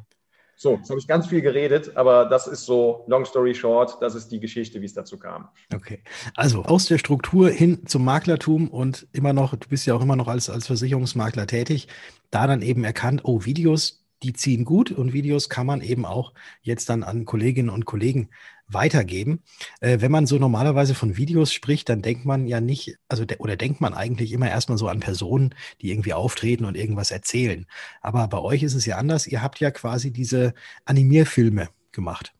so, 0.55 0.75
jetzt 0.75 0.89
habe 0.89 0.99
ich 0.99 1.07
ganz 1.07 1.27
viel 1.27 1.41
geredet, 1.41 1.97
aber 1.97 2.25
das 2.25 2.47
ist 2.47 2.65
so, 2.65 3.03
long 3.07 3.25
story 3.25 3.53
short, 3.53 3.97
das 4.01 4.15
ist 4.15 4.31
die 4.31 4.39
Geschichte, 4.39 4.79
wie 4.79 4.85
es 4.85 4.93
dazu 4.93 5.17
kam. 5.17 5.49
Okay, 5.73 6.01
also 6.35 6.63
aus 6.63 6.85
der 6.85 6.99
Struktur 6.99 7.49
hin 7.49 7.85
zum 7.85 8.05
Maklertum 8.05 8.69
und 8.69 9.07
immer 9.11 9.33
noch, 9.33 9.55
du 9.55 9.67
bist 9.67 9.85
ja 9.87 9.93
auch 9.93 10.01
immer 10.01 10.15
noch 10.15 10.27
als, 10.27 10.49
als 10.49 10.67
Versicherungsmakler 10.67 11.47
tätig, 11.47 11.89
da 12.31 12.47
dann 12.47 12.61
eben 12.61 12.83
erkannt, 12.83 13.21
oh, 13.25 13.43
Videos, 13.43 14.02
die 14.23 14.33
ziehen 14.33 14.65
gut 14.65 14.91
und 14.91 15.13
Videos 15.13 15.49
kann 15.49 15.67
man 15.67 15.81
eben 15.81 16.05
auch 16.05 16.33
jetzt 16.61 16.89
dann 16.89 17.03
an 17.03 17.25
Kolleginnen 17.25 17.69
und 17.69 17.85
Kollegen 17.85 18.29
weitergeben. 18.67 19.43
Äh, 19.81 19.99
wenn 20.01 20.11
man 20.11 20.25
so 20.25 20.37
normalerweise 20.37 20.95
von 20.95 21.17
Videos 21.17 21.53
spricht, 21.53 21.89
dann 21.89 22.01
denkt 22.01 22.25
man 22.25 22.47
ja 22.47 22.61
nicht, 22.61 22.97
also 23.07 23.25
de 23.25 23.37
oder 23.37 23.55
denkt 23.55 23.81
man 23.81 23.93
eigentlich 23.93 24.31
immer 24.31 24.49
erstmal 24.49 24.77
so 24.77 24.87
an 24.87 24.99
Personen, 24.99 25.53
die 25.81 25.91
irgendwie 25.91 26.13
auftreten 26.13 26.65
und 26.65 26.75
irgendwas 26.75 27.11
erzählen. 27.11 27.65
Aber 28.01 28.27
bei 28.27 28.39
euch 28.39 28.63
ist 28.63 28.75
es 28.75 28.85
ja 28.85 28.97
anders. 28.97 29.27
Ihr 29.27 29.41
habt 29.41 29.59
ja 29.59 29.71
quasi 29.71 30.11
diese 30.11 30.53
Animierfilme 30.85 31.69
gemacht. 31.91 32.33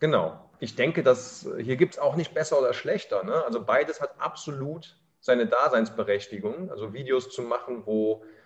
Genau. 0.00 0.38
Ich 0.60 0.76
denke, 0.76 1.02
dass 1.02 1.48
hier 1.60 1.76
gibt 1.76 1.94
es 1.94 1.98
auch 1.98 2.14
nicht 2.14 2.34
besser 2.34 2.60
oder 2.60 2.72
schlechter. 2.72 3.24
Ne? 3.24 3.42
Also 3.44 3.64
beides 3.64 4.00
hat 4.00 4.14
absolut 4.20 4.96
seine 5.20 5.46
Daseinsberechtigung. 5.46 6.70
Also 6.70 6.92
Videos 6.92 7.30
zu 7.30 7.42
machen, 7.42 7.82
wo 7.84 8.22
äh, 8.22 8.41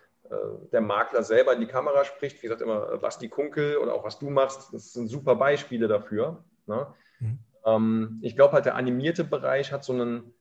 der 0.71 0.81
Makler 0.81 1.23
selber 1.23 1.53
in 1.53 1.59
die 1.59 1.67
Kamera 1.67 2.05
spricht. 2.05 2.37
Wie 2.37 2.47
gesagt, 2.47 2.61
immer 2.61 2.93
äh, 2.93 2.97
Basti 2.97 3.29
Kunkel 3.29 3.77
oder 3.77 3.93
auch 3.93 4.03
was 4.03 4.19
du 4.19 4.29
machst, 4.29 4.73
das 4.73 4.93
sind 4.93 5.07
super 5.07 5.35
Beispiele 5.35 5.87
dafür. 5.87 6.43
Ne? 6.65 6.87
Mhm. 7.19 7.39
Ähm, 7.65 8.19
ich 8.21 8.35
glaube 8.35 8.53
halt, 8.53 8.65
der 8.65 8.75
animierte 8.75 9.23
Bereich 9.23 9.71
hat 9.71 9.83
so 9.83 9.93
einen 9.93 10.33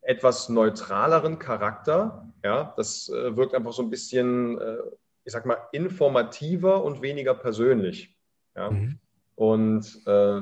etwas 0.00 0.48
neutraleren 0.48 1.38
Charakter. 1.38 2.32
Ja, 2.44 2.72
das 2.76 3.08
äh, 3.08 3.36
wirkt 3.36 3.54
einfach 3.54 3.72
so 3.72 3.82
ein 3.82 3.90
bisschen, 3.90 4.60
äh, 4.60 4.78
ich 5.24 5.32
sag 5.32 5.44
mal, 5.46 5.58
informativer 5.72 6.82
und 6.84 7.02
weniger 7.02 7.34
persönlich. 7.34 8.16
Ja? 8.56 8.70
Mhm. 8.70 8.98
Und 9.34 10.02
äh, 10.06 10.40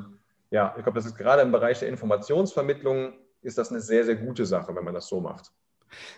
ja, 0.51 0.75
ich 0.77 0.83
glaube, 0.83 0.95
das 0.95 1.07
ist 1.07 1.17
gerade 1.17 1.43
im 1.43 1.53
Bereich 1.53 1.81
der 1.81 1.89
Informationsvermittlung 1.89 3.15
ist 3.43 3.59
das 3.59 3.71
eine 3.71 3.81
sehr, 3.81 4.05
sehr 4.05 4.17
gute 4.17 4.47
Sache, 4.47 4.75
wenn 4.75 4.85
man 4.85 4.95
das 4.95 5.07
so 5.07 5.21
macht. 5.21 5.53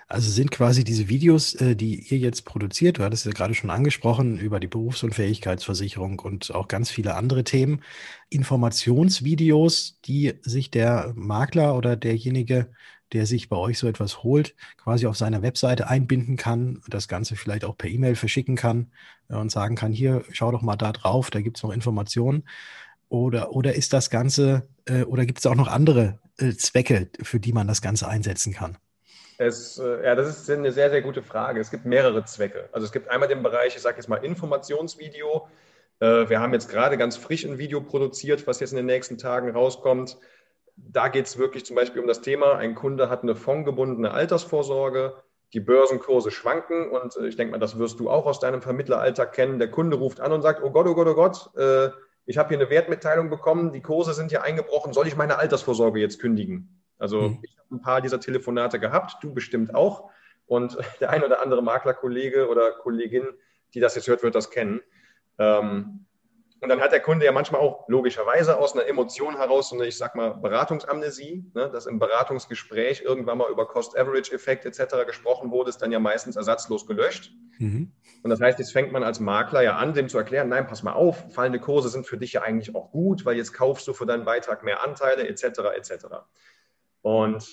Also 0.09 0.31
sind 0.31 0.51
quasi 0.51 0.85
diese 0.85 1.09
Videos, 1.09 1.55
äh, 1.55 1.77
die 1.77 2.01
ihr 2.09 2.19
jetzt 2.19 2.45
produziert, 2.45 2.99
du 2.99 3.05
hattest 3.05 3.27
ja 3.27 3.33
gerade 3.33 3.55
schon 3.55 3.71
angesprochen, 3.71 4.39
über 4.39 4.61
die 4.61 4.67
Berufsunfähigkeitsversicherung 4.67 6.19
und 6.19 6.55
auch 6.55 6.69
ganz 6.69 6.91
viele 6.91 7.15
andere 7.15 7.45
Themen, 7.45 7.83
Informationsvideos, 8.31 10.01
die 10.05 10.35
sich 10.43 10.71
der 10.71 11.13
Makler 11.15 11.77
oder 11.77 11.97
derjenige, 11.97 12.71
der 13.13 13.27
sich 13.27 13.49
bei 13.49 13.57
euch 13.57 13.79
so 13.79 13.87
etwas 13.89 14.23
holt, 14.23 14.55
quasi 14.77 15.07
auf 15.07 15.17
seiner 15.17 15.43
Webseite 15.43 15.89
einbinden 15.89 16.37
kann, 16.37 16.83
das 16.89 17.09
Ganze 17.09 17.37
vielleicht 17.37 17.65
auch 17.65 17.77
per 17.77 17.91
E-Mail 17.91 18.17
verschicken 18.17 18.57
kann 18.57 18.93
äh, 19.29 19.37
und 19.37 19.51
sagen 19.51 19.77
kann, 19.77 19.93
hier, 19.93 20.25
schau 20.33 20.51
doch 20.53 20.63
mal 20.63 20.77
da 20.77 20.93
drauf, 20.93 21.31
da 21.31 21.41
gibt 21.41 21.59
es 21.59 21.63
noch 21.63 21.73
Informationen. 21.73 22.45
Oder, 23.09 23.53
oder 23.53 23.75
ist 23.75 23.93
das 23.95 24.11
Ganze, 24.11 24.69
äh, 24.87 25.03
oder 25.05 25.25
gibt 25.27 25.39
es 25.39 25.47
auch 25.47 25.55
noch 25.55 25.69
andere 25.69 26.19
Zwecke, 26.57 27.11
für 27.21 27.41
die 27.41 27.53
man 27.53 27.67
das 27.67 27.83
Ganze 27.83 28.07
einsetzen 28.07 28.53
kann? 28.53 28.79
Es, 29.39 29.79
äh, 29.79 30.05
ja, 30.05 30.17
das 30.17 30.29
ist 30.29 30.51
eine 30.51 30.73
sehr, 30.73 30.91
sehr 30.91 31.01
gute 31.01 31.23
Frage. 31.23 31.61
Es 31.61 31.71
gibt 31.71 31.85
mehrere 31.85 32.25
Zwecke. 32.25 32.69
Also 32.73 32.85
es 32.85 32.93
gibt 32.93 33.09
einmal 33.09 33.29
den 33.29 33.43
Bereich, 33.43 33.77
ich 33.77 33.83
sage 33.83 33.97
jetzt 33.97 34.09
mal 34.09 34.17
Informationsvideo. 34.17 35.49
Äh, 36.01 36.29
wir 36.29 36.41
haben 36.41 36.53
jetzt 36.53 36.69
gerade 36.69 36.99
ganz 36.99 37.17
frisch 37.17 37.45
ein 37.45 37.57
Video 37.57 37.81
produziert, 37.81 38.49
was 38.49 38.59
jetzt 38.59 38.73
in 38.73 38.79
den 38.79 38.87
nächsten 38.87 39.17
Tagen 39.17 39.51
rauskommt. 39.51 40.19
Da 40.77 41.07
geht 41.07 41.27
es 41.27 41.39
wirklich 41.39 41.65
zum 41.65 41.77
Beispiel 41.77 42.03
um 42.03 42.09
das 42.09 42.21
Thema, 42.21 42.57
ein 42.57 42.75
Kunde 42.75 43.11
hat 43.11 43.23
eine 43.23 43.37
fondgebundene 43.37 44.11
Altersvorsorge, 44.11 45.15
die 45.53 45.61
Börsenkurse 45.61 46.33
schwanken 46.33 46.91
und 46.91 47.17
äh, 47.17 47.29
ich 47.29 47.37
denke 47.37 47.53
mal, 47.53 47.59
das 47.59 47.79
wirst 47.79 48.01
du 48.01 48.11
auch 48.11 48.27
aus 48.27 48.41
deinem 48.41 48.61
Vermittleralltag 48.61 49.33
kennen. 49.33 49.61
Der 49.61 49.71
Kunde 49.71 49.99
ruft 49.99 50.21
an 50.21 50.33
und 50.33 50.43
sagt, 50.43 50.65
oh 50.65 50.71
Gott, 50.71 50.89
oh 50.89 50.95
Gott, 50.95 51.07
oh 51.07 51.15
Gott, 51.15 51.51
ich 52.27 52.37
habe 52.37 52.49
hier 52.51 52.59
eine 52.59 52.71
Wertmitteilung 52.71 53.31
bekommen, 53.31 53.73
die 53.73 53.81
Kurse 53.81 54.15
sind 54.15 54.31
hier 54.31 54.43
eingebrochen, 54.43 54.93
soll 54.93 55.07
ich 55.07 55.17
meine 55.17 55.39
Altersvorsorge 55.39 55.99
jetzt 56.01 56.19
kündigen? 56.19 56.85
Also 56.99 57.23
mhm. 57.23 57.39
ich 57.43 57.57
habe 57.59 57.75
ein 57.77 57.81
paar 57.81 58.01
dieser 58.01 58.21
Telefonate 58.21 58.79
gehabt, 58.81 59.23
du 59.23 59.33
bestimmt 59.33 59.75
auch. 59.75 60.11
Und 60.47 60.77
der 61.01 61.11
ein 61.11 61.23
oder 61.23 61.43
andere 61.43 61.63
Maklerkollege 61.63 62.49
oder 62.49 62.73
Kollegin, 62.73 63.27
die 63.75 63.81
das 63.81 63.95
jetzt 63.95 64.09
hört, 64.09 64.23
wird 64.23 64.35
das 64.35 64.51
kennen. 64.51 64.81
Ähm, 65.39 66.07
Und 66.61 66.71
dann 66.71 66.81
hat 66.81 66.91
der 66.91 67.01
Kunde 67.01 67.25
ja 67.25 67.31
manchmal 67.31 67.61
auch 67.61 67.89
logischerweise 67.89 68.59
aus 68.59 68.73
einer 68.75 68.87
Emotion 68.87 69.37
heraus 69.37 69.69
so 69.69 69.77
eine, 69.77 69.87
ich 69.87 69.97
sag 69.97 70.17
mal, 70.17 70.31
Beratungsamnesie, 70.31 71.53
ne, 71.55 71.71
dass 71.71 71.87
im 71.87 72.01
Beratungsgespräch 72.01 73.03
irgendwann 73.03 73.39
mal 73.39 73.51
über 73.51 73.69
Cost-Average-Effekt 73.69 74.65
etc. 74.67 75.07
gesprochen 75.07 75.53
wurde, 75.53 75.71
ist 75.71 75.81
dann 75.83 75.93
ja 75.93 76.01
meistens 76.01 76.35
ersatzlos 76.35 76.87
gelöscht. 76.87 77.33
Mhm. 77.59 77.93
Und 78.25 78.31
das 78.31 78.41
heißt, 78.41 78.59
jetzt 78.59 78.73
fängt 78.73 78.91
man 78.91 79.05
als 79.05 79.21
Makler 79.21 79.63
ja 79.63 79.77
an, 79.77 79.95
dem 79.95 80.09
zu 80.09 80.19
erklären, 80.19 80.49
nein, 80.49 80.67
pass 80.67 80.83
mal 80.83 80.95
auf, 80.95 81.33
fallende 81.33 81.61
Kurse 81.61 81.91
sind 81.91 82.07
für 82.07 82.19
dich 82.19 82.33
ja 82.33 82.43
eigentlich 82.43 82.75
auch 82.75 82.91
gut, 82.91 83.25
weil 83.25 83.37
jetzt 83.37 83.53
kaufst 83.53 83.87
du 83.87 83.93
für 83.93 84.07
deinen 84.07 84.25
Beitrag 84.25 84.65
mehr 84.65 84.85
Anteile 84.85 85.29
etc. 85.29 85.45
etc. 85.77 86.07
Und 87.03 87.49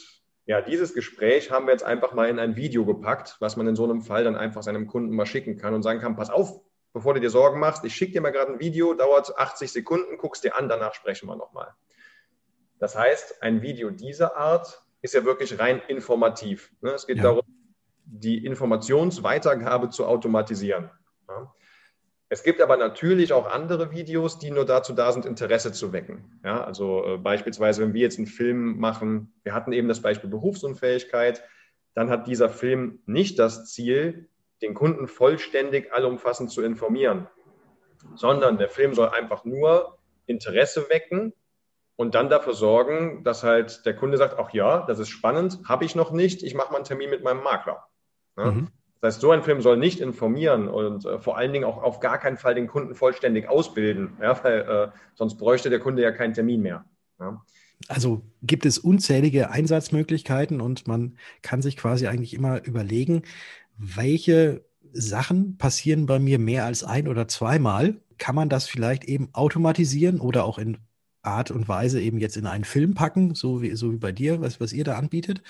ja, 0.45 0.61
dieses 0.61 0.93
Gespräch 0.93 1.51
haben 1.51 1.65
wir 1.65 1.71
jetzt 1.71 1.83
einfach 1.83 2.13
mal 2.13 2.29
in 2.29 2.39
ein 2.39 2.55
Video 2.55 2.85
gepackt, 2.85 3.37
was 3.39 3.57
man 3.57 3.67
in 3.67 3.75
so 3.75 3.83
einem 3.83 4.01
Fall 4.01 4.23
dann 4.23 4.35
einfach 4.35 4.63
seinem 4.63 4.87
Kunden 4.87 5.15
mal 5.15 5.25
schicken 5.25 5.57
kann 5.57 5.73
und 5.73 5.81
sagen 5.81 5.99
kann, 5.99 6.15
pass 6.15 6.29
auf, 6.29 6.61
bevor 6.93 7.13
du 7.13 7.19
dir 7.19 7.29
Sorgen 7.29 7.59
machst, 7.59 7.83
ich 7.83 7.95
schicke 7.95 8.13
dir 8.13 8.21
mal 8.21 8.31
gerade 8.31 8.53
ein 8.53 8.59
Video, 8.59 8.93
dauert 8.93 9.37
80 9.37 9.71
Sekunden, 9.71 10.17
guckst 10.17 10.43
dir 10.43 10.55
an, 10.55 10.69
danach 10.69 10.93
sprechen 10.93 11.27
wir 11.27 11.35
nochmal. 11.35 11.73
Das 12.79 12.95
heißt, 12.95 13.41
ein 13.41 13.61
Video 13.61 13.89
dieser 13.89 14.37
Art 14.37 14.83
ist 15.01 15.13
ja 15.13 15.25
wirklich 15.25 15.57
rein 15.59 15.81
informativ. 15.87 16.71
Ne? 16.81 16.91
Es 16.91 17.07
geht 17.07 17.17
ja. 17.17 17.23
darum, 17.23 17.43
die 18.05 18.45
Informationsweitergabe 18.45 19.89
zu 19.89 20.05
automatisieren. 20.05 20.91
Es 22.35 22.43
gibt 22.43 22.59
aber 22.59 22.75
natürlich 22.75 23.31
auch 23.31 23.49
andere 23.49 23.93
Videos, 23.93 24.39
die 24.39 24.51
nur 24.51 24.65
dazu 24.65 24.91
da 24.91 25.09
sind, 25.13 25.25
Interesse 25.25 25.71
zu 25.71 25.93
wecken. 25.93 26.37
Ja, 26.43 26.65
also 26.65 27.05
äh, 27.05 27.17
beispielsweise, 27.17 27.81
wenn 27.81 27.93
wir 27.93 28.01
jetzt 28.01 28.17
einen 28.17 28.27
Film 28.27 28.77
machen, 28.77 29.33
wir 29.43 29.53
hatten 29.53 29.71
eben 29.71 29.87
das 29.87 30.01
Beispiel 30.01 30.29
Berufsunfähigkeit, 30.29 31.45
dann 31.93 32.09
hat 32.09 32.27
dieser 32.27 32.49
Film 32.49 32.99
nicht 33.05 33.39
das 33.39 33.71
Ziel, 33.71 34.27
den 34.61 34.73
Kunden 34.73 35.07
vollständig 35.07 35.93
allumfassend 35.93 36.51
zu 36.51 36.61
informieren, 36.61 37.29
sondern 38.15 38.57
der 38.57 38.67
Film 38.67 38.93
soll 38.93 39.07
einfach 39.07 39.45
nur 39.45 39.97
Interesse 40.25 40.89
wecken 40.89 41.31
und 41.95 42.15
dann 42.15 42.27
dafür 42.27 42.53
sorgen, 42.53 43.23
dass 43.23 43.43
halt 43.43 43.85
der 43.85 43.95
Kunde 43.95 44.17
sagt, 44.17 44.37
ach 44.37 44.51
ja, 44.51 44.85
das 44.85 44.99
ist 44.99 45.07
spannend, 45.07 45.61
habe 45.69 45.85
ich 45.85 45.95
noch 45.95 46.11
nicht, 46.11 46.43
ich 46.43 46.53
mache 46.53 46.73
mal 46.73 46.79
einen 46.79 46.85
Termin 46.85 47.11
mit 47.11 47.23
meinem 47.23 47.43
Makler. 47.43 47.87
Ja? 48.37 48.51
Mhm. 48.51 48.67
Das 49.01 49.15
heißt, 49.15 49.21
so 49.21 49.31
ein 49.31 49.43
Film 49.43 49.61
soll 49.61 49.77
nicht 49.77 49.99
informieren 49.99 50.67
und 50.67 51.05
äh, 51.05 51.19
vor 51.19 51.37
allen 51.37 51.53
Dingen 51.53 51.65
auch 51.65 51.83
auf 51.83 51.99
gar 51.99 52.17
keinen 52.17 52.37
Fall 52.37 52.55
den 52.55 52.67
Kunden 52.67 52.95
vollständig 52.95 53.47
ausbilden, 53.49 54.17
ja, 54.21 54.41
weil 54.43 54.61
äh, 54.61 54.97
sonst 55.13 55.37
bräuchte 55.37 55.69
der 55.69 55.79
Kunde 55.79 56.01
ja 56.01 56.11
keinen 56.11 56.33
Termin 56.33 56.61
mehr. 56.61 56.85
Ja. 57.19 57.41
Also 57.87 58.21
gibt 58.41 58.65
es 58.65 58.77
unzählige 58.77 59.51
Einsatzmöglichkeiten 59.51 60.61
und 60.61 60.87
man 60.87 61.17
kann 61.41 61.61
sich 61.61 61.77
quasi 61.77 62.07
eigentlich 62.07 62.33
immer 62.33 62.65
überlegen, 62.65 63.23
welche 63.77 64.63
Sachen 64.93 65.57
passieren 65.57 66.05
bei 66.05 66.19
mir 66.19 66.39
mehr 66.39 66.65
als 66.65 66.83
ein 66.83 67.07
oder 67.07 67.27
zweimal. 67.27 68.01
Kann 68.17 68.33
man 68.33 68.47
das 68.47 68.67
vielleicht 68.67 69.03
eben 69.03 69.29
automatisieren 69.33 70.21
oder 70.21 70.45
auch 70.45 70.57
in 70.57 70.77
Art 71.25 71.51
und 71.51 71.67
Weise 71.67 72.01
eben 72.01 72.17
jetzt 72.17 72.37
in 72.37 72.45
einen 72.45 72.63
Film 72.63 72.93
packen, 72.93 73.35
so 73.35 73.61
wie, 73.61 73.75
so 73.75 73.91
wie 73.91 73.97
bei 73.97 74.11
dir, 74.11 74.41
was, 74.41 74.59
was 74.59 74.73
ihr 74.73 74.83
da 74.83 74.95
anbietet, 74.95 75.41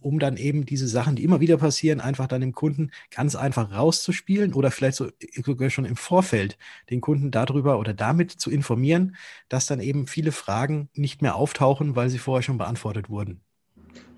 um 0.00 0.18
dann 0.18 0.36
eben 0.36 0.66
diese 0.66 0.88
Sachen, 0.88 1.16
die 1.16 1.24
immer 1.24 1.40
wieder 1.40 1.56
passieren, 1.56 2.00
einfach 2.00 2.26
dann 2.26 2.40
dem 2.40 2.52
Kunden 2.52 2.90
ganz 3.10 3.36
einfach 3.36 3.72
rauszuspielen 3.72 4.54
oder 4.54 4.70
vielleicht 4.70 4.96
so, 4.96 5.08
sogar 5.44 5.70
schon 5.70 5.84
im 5.84 5.96
Vorfeld 5.96 6.58
den 6.90 7.00
Kunden 7.00 7.30
darüber 7.30 7.78
oder 7.78 7.94
damit 7.94 8.30
zu 8.30 8.50
informieren, 8.50 9.16
dass 9.48 9.66
dann 9.66 9.80
eben 9.80 10.06
viele 10.06 10.32
Fragen 10.32 10.88
nicht 10.94 11.22
mehr 11.22 11.36
auftauchen, 11.36 11.96
weil 11.96 12.10
sie 12.10 12.18
vorher 12.18 12.42
schon 12.42 12.58
beantwortet 12.58 13.10
wurden. 13.10 13.40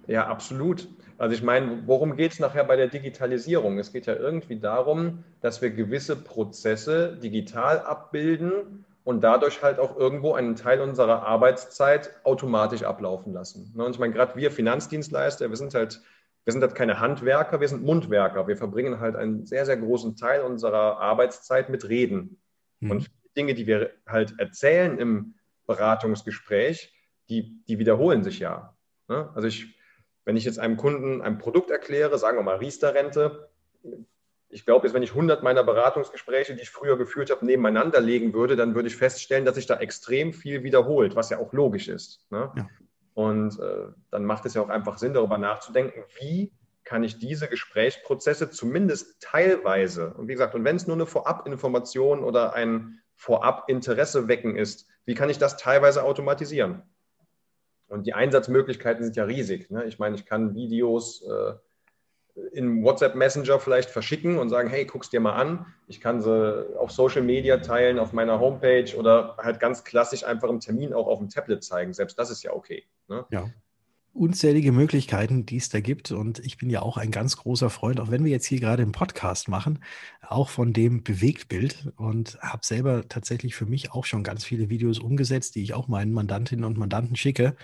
Ja, 0.07 0.27
absolut. 0.29 0.89
Also 1.19 1.35
ich 1.35 1.43
meine, 1.43 1.83
worum 1.87 2.17
geht 2.17 2.33
es 2.33 2.39
nachher 2.39 2.65
bei 2.65 2.77
der 2.77 2.89
Digitalisierung? 2.89 3.79
Es 3.79 3.93
geht 3.93 4.07
ja 4.07 4.15
irgendwie 4.15 4.59
darum, 4.59 5.25
dass 5.41 5.63
wir 5.63 5.71
gewisse 5.71 6.17
Prozesse 6.17 7.17
digital 7.23 7.81
abbilden 7.81 8.85
und 9.07 9.23
dadurch 9.23 9.63
halt 9.63 9.79
auch 9.79 9.97
irgendwo 9.97 10.35
einen 10.35 10.57
Teil 10.57 10.81
unserer 10.81 11.23
Arbeitszeit 11.25 12.11
automatisch 12.25 12.83
ablaufen 12.83 13.33
lassen. 13.33 13.73
Ne, 13.77 13.85
und 13.85 13.93
ich 13.93 14.01
meine, 14.01 14.13
gerade 14.13 14.35
wir 14.35 14.51
Finanzdienstleister, 14.51 15.49
wir 15.49 15.57
sind 15.57 15.75
halt, 15.75 16.03
wir 16.45 16.53
sind 16.53 16.61
halt 16.61 16.75
keine 16.75 16.99
Handwerker, 16.99 17.61
wir 17.61 17.69
sind 17.69 17.85
Mundwerker. 17.85 18.49
Wir 18.49 18.57
verbringen 18.57 18.99
halt 18.99 19.15
einen 19.15 19.47
sehr, 19.47 19.65
sehr 19.65 19.77
großen 19.77 20.17
Teil 20.17 20.41
unserer 20.43 20.99
Arbeitszeit 20.99 21.69
mit 21.69 21.89
Reden. 21.89 22.43
Mhm. 22.81 22.91
Und 22.91 23.11
Dinge, 23.37 23.55
die 23.55 23.69
wir 23.69 23.93
halt 24.09 24.41
erzählen 24.41 24.99
im 24.99 25.37
Beratungsgespräch, 25.69 26.93
die, 27.29 27.63
die 27.69 27.79
wiederholen 27.79 28.25
sich 28.25 28.41
ja. 28.41 28.77
Ne? 29.07 29.31
Also 29.37 29.47
ich, 29.47 29.79
wenn 30.25 30.37
ich 30.37 30.45
jetzt 30.45 30.59
einem 30.59 30.77
Kunden 30.77 31.23
ein 31.23 31.39
Produkt 31.39 31.71
erkläre, 31.71 32.19
sagen 32.19 32.39
wir 32.39 32.43
mal 32.43 32.57
Riester-Rente, 32.57 33.51
ich 34.49 34.65
glaube, 34.65 34.93
wenn 34.93 35.03
ich 35.03 35.11
100 35.11 35.43
meiner 35.43 35.65
Beratungsgespräche, 35.65 36.55
die 36.55 36.63
ich 36.63 36.71
früher 36.71 36.97
geführt 36.97 37.31
habe, 37.31 37.45
nebeneinander 37.45 38.01
legen 38.01 38.33
würde, 38.33 38.57
dann 38.57 38.75
würde 38.75 38.89
ich 38.89 38.97
feststellen, 38.97 39.45
dass 39.45 39.57
sich 39.57 39.67
da 39.67 39.77
extrem 39.79 40.33
viel 40.33 40.63
wiederholt, 40.63 41.17
was 41.17 41.31
ja 41.31 41.39
auch 41.39 41.53
logisch 41.53 41.89
ist. 41.89 42.25
Ne? 42.31 42.53
Ja. 42.57 42.69
Und 43.15 43.59
äh, 43.59 43.89
dann 44.11 44.25
macht 44.25 44.47
es 44.47 44.55
ja 44.55 44.63
auch 44.63 44.69
einfach 44.69 44.99
Sinn, 44.99 45.15
darüber 45.15 45.39
nachzudenken, 45.39 46.05
wie 46.21 46.53
kann 46.85 47.03
ich 47.03 47.19
diese 47.19 47.49
Gesprächsprozesse 47.49 48.51
zumindest 48.51 49.21
teilweise, 49.21 50.15
und 50.15 50.29
wie 50.29 50.33
gesagt, 50.33 50.55
und 50.55 50.65
wenn 50.65 50.77
es 50.77 50.87
nur 50.87 50.97
eine 50.97 51.07
Vorabinformation 51.07 52.23
oder 52.23 52.55
ein 52.55 53.01
Vorab-Interesse 53.17 54.29
wecken 54.29 54.57
ist, 54.57 54.87
wie 55.05 55.15
kann 55.15 55.31
ich 55.31 55.39
das 55.39 55.57
teilweise 55.57 56.05
automatisieren? 56.05 56.83
Und 57.89 58.07
die 58.07 58.15
Einsatzmöglichkeiten 58.15 59.03
sind 59.03 59.17
ja 59.17 59.25
riesig. 59.25 59.71
Ne? 59.71 59.85
Ich 59.85 59.99
meine, 59.99 60.17
ich 60.17 60.27
kann 60.27 60.55
Videos 60.55 61.23
äh, 61.23 61.55
in 62.53 62.83
WhatsApp 62.83 63.15
Messenger 63.15 63.59
vielleicht 63.59 63.91
verschicken 63.91 64.39
und 64.39 64.51
sagen, 64.51 64.69
hey, 64.69 64.85
guck's 64.85 65.09
dir 65.09 65.21
mal 65.21 65.35
an. 65.35 65.67
Ich 65.87 66.01
kann 66.01 66.21
sie 66.21 66.77
auf 66.79 66.91
Social 66.91 67.23
Media 67.23 67.59
teilen, 67.59 67.99
auf 67.99 68.13
meiner 68.13 68.41
Homepage 68.41 68.95
oder 68.97 69.37
halt 69.39 69.59
ganz 69.59 69.85
klassisch 69.85 70.25
einfach 70.25 70.51
im 70.51 70.61
Termin 70.61 70.93
auch 70.93 71.07
auf 71.07 71.19
dem 71.19 71.31
Tablet 71.31 71.65
zeigen. 71.65 71.95
Selbst 71.95 72.19
das 72.19 72.31
ist 72.31 72.43
ja 72.43 72.53
okay. 72.53 72.85
Ne? 73.09 73.25
Ja. 73.31 73.51
Unzählige 74.13 74.73
Möglichkeiten, 74.73 75.45
die 75.45 75.57
es 75.57 75.69
da 75.69 75.81
gibt. 75.81 76.11
Und 76.13 76.39
ich 76.41 76.59
bin 76.59 76.71
ja 76.71 76.83
auch 76.83 76.97
ein 76.97 77.11
ganz 77.11 77.37
großer 77.37 77.71
Freund, 77.71 78.01
auch 78.01 78.11
wenn 78.11 78.25
wir 78.25 78.33
jetzt 78.33 78.47
hier 78.47 78.61
gerade 78.61 78.83
einen 78.83 78.93
Podcast 78.93 79.49
machen, 79.49 79.83
auch 80.27 80.49
von 80.49 80.73
dem 80.73 81.03
Bewegtbild 81.03 81.93
und 81.97 82.39
habe 82.41 82.65
selber 82.65 83.09
tatsächlich 83.09 83.55
für 83.55 83.67
mich 83.67 83.93
auch 83.93 84.05
schon 84.05 84.23
ganz 84.23 84.45
viele 84.45 84.69
Videos 84.69 84.99
umgesetzt, 84.99 85.55
die 85.55 85.63
ich 85.63 85.75
auch 85.75 85.89
meinen 85.89 86.13
Mandantinnen 86.13 86.65
und 86.65 86.79
Mandanten 86.79 87.17
schicke. 87.17 87.57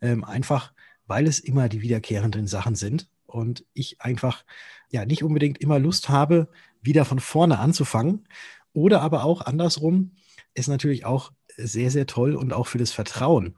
Ähm, 0.00 0.24
einfach, 0.24 0.72
weil 1.06 1.26
es 1.26 1.40
immer 1.40 1.68
die 1.68 1.82
wiederkehrenden 1.82 2.46
Sachen 2.46 2.74
sind 2.74 3.08
und 3.28 3.64
ich 3.74 4.00
einfach 4.00 4.44
ja 4.90 5.04
nicht 5.04 5.22
unbedingt 5.22 5.58
immer 5.58 5.78
Lust 5.78 6.08
habe, 6.08 6.48
wieder 6.80 7.04
von 7.04 7.20
vorne 7.20 7.58
anzufangen. 7.58 8.26
Oder 8.72 9.02
aber 9.02 9.24
auch 9.24 9.42
andersrum, 9.42 10.12
ist 10.54 10.68
natürlich 10.68 11.04
auch 11.04 11.32
sehr, 11.56 11.90
sehr 11.90 12.06
toll 12.06 12.34
und 12.34 12.52
auch 12.52 12.66
für 12.66 12.78
das 12.78 12.92
Vertrauen 12.92 13.56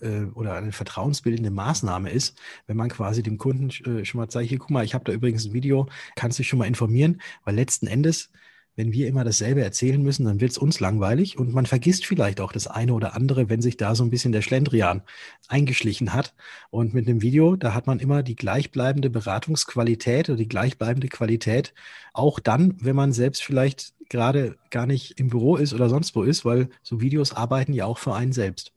äh, 0.00 0.24
oder 0.34 0.54
eine 0.54 0.72
vertrauensbildende 0.72 1.50
Maßnahme 1.50 2.10
ist, 2.10 2.38
wenn 2.66 2.76
man 2.76 2.88
quasi 2.88 3.22
dem 3.22 3.38
Kunden 3.38 3.70
äh, 3.84 4.04
schon 4.04 4.20
mal 4.20 4.28
zeigt, 4.28 4.48
hier, 4.48 4.58
guck 4.58 4.70
mal, 4.70 4.84
ich 4.84 4.94
habe 4.94 5.04
da 5.04 5.12
übrigens 5.12 5.46
ein 5.46 5.52
Video, 5.52 5.88
kannst 6.16 6.38
dich 6.38 6.48
schon 6.48 6.58
mal 6.58 6.66
informieren, 6.66 7.20
weil 7.44 7.54
letzten 7.54 7.86
Endes 7.86 8.30
wenn 8.78 8.92
wir 8.92 9.08
immer 9.08 9.24
dasselbe 9.24 9.60
erzählen 9.60 10.00
müssen, 10.00 10.24
dann 10.24 10.40
wird 10.40 10.52
es 10.52 10.58
uns 10.58 10.78
langweilig 10.78 11.36
und 11.36 11.52
man 11.52 11.66
vergisst 11.66 12.06
vielleicht 12.06 12.40
auch 12.40 12.52
das 12.52 12.68
eine 12.68 12.94
oder 12.94 13.16
andere, 13.16 13.48
wenn 13.48 13.60
sich 13.60 13.76
da 13.76 13.96
so 13.96 14.04
ein 14.04 14.10
bisschen 14.10 14.30
der 14.30 14.40
Schlendrian 14.40 15.02
eingeschlichen 15.48 16.14
hat. 16.14 16.32
Und 16.70 16.94
mit 16.94 17.08
einem 17.08 17.20
Video, 17.20 17.56
da 17.56 17.74
hat 17.74 17.88
man 17.88 17.98
immer 17.98 18.22
die 18.22 18.36
gleichbleibende 18.36 19.10
Beratungsqualität 19.10 20.28
oder 20.28 20.38
die 20.38 20.48
gleichbleibende 20.48 21.08
Qualität, 21.08 21.74
auch 22.12 22.38
dann, 22.38 22.76
wenn 22.80 22.94
man 22.94 23.10
selbst 23.12 23.42
vielleicht 23.42 23.94
gerade 24.10 24.56
gar 24.70 24.86
nicht 24.86 25.18
im 25.18 25.28
Büro 25.28 25.56
ist 25.56 25.74
oder 25.74 25.88
sonst 25.88 26.14
wo 26.14 26.22
ist, 26.22 26.44
weil 26.44 26.68
so 26.84 27.00
Videos 27.00 27.34
arbeiten 27.34 27.72
ja 27.72 27.84
auch 27.84 27.98
für 27.98 28.14
einen 28.14 28.32
selbst. 28.32 28.70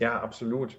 Ja, 0.00 0.20
absolut. 0.20 0.76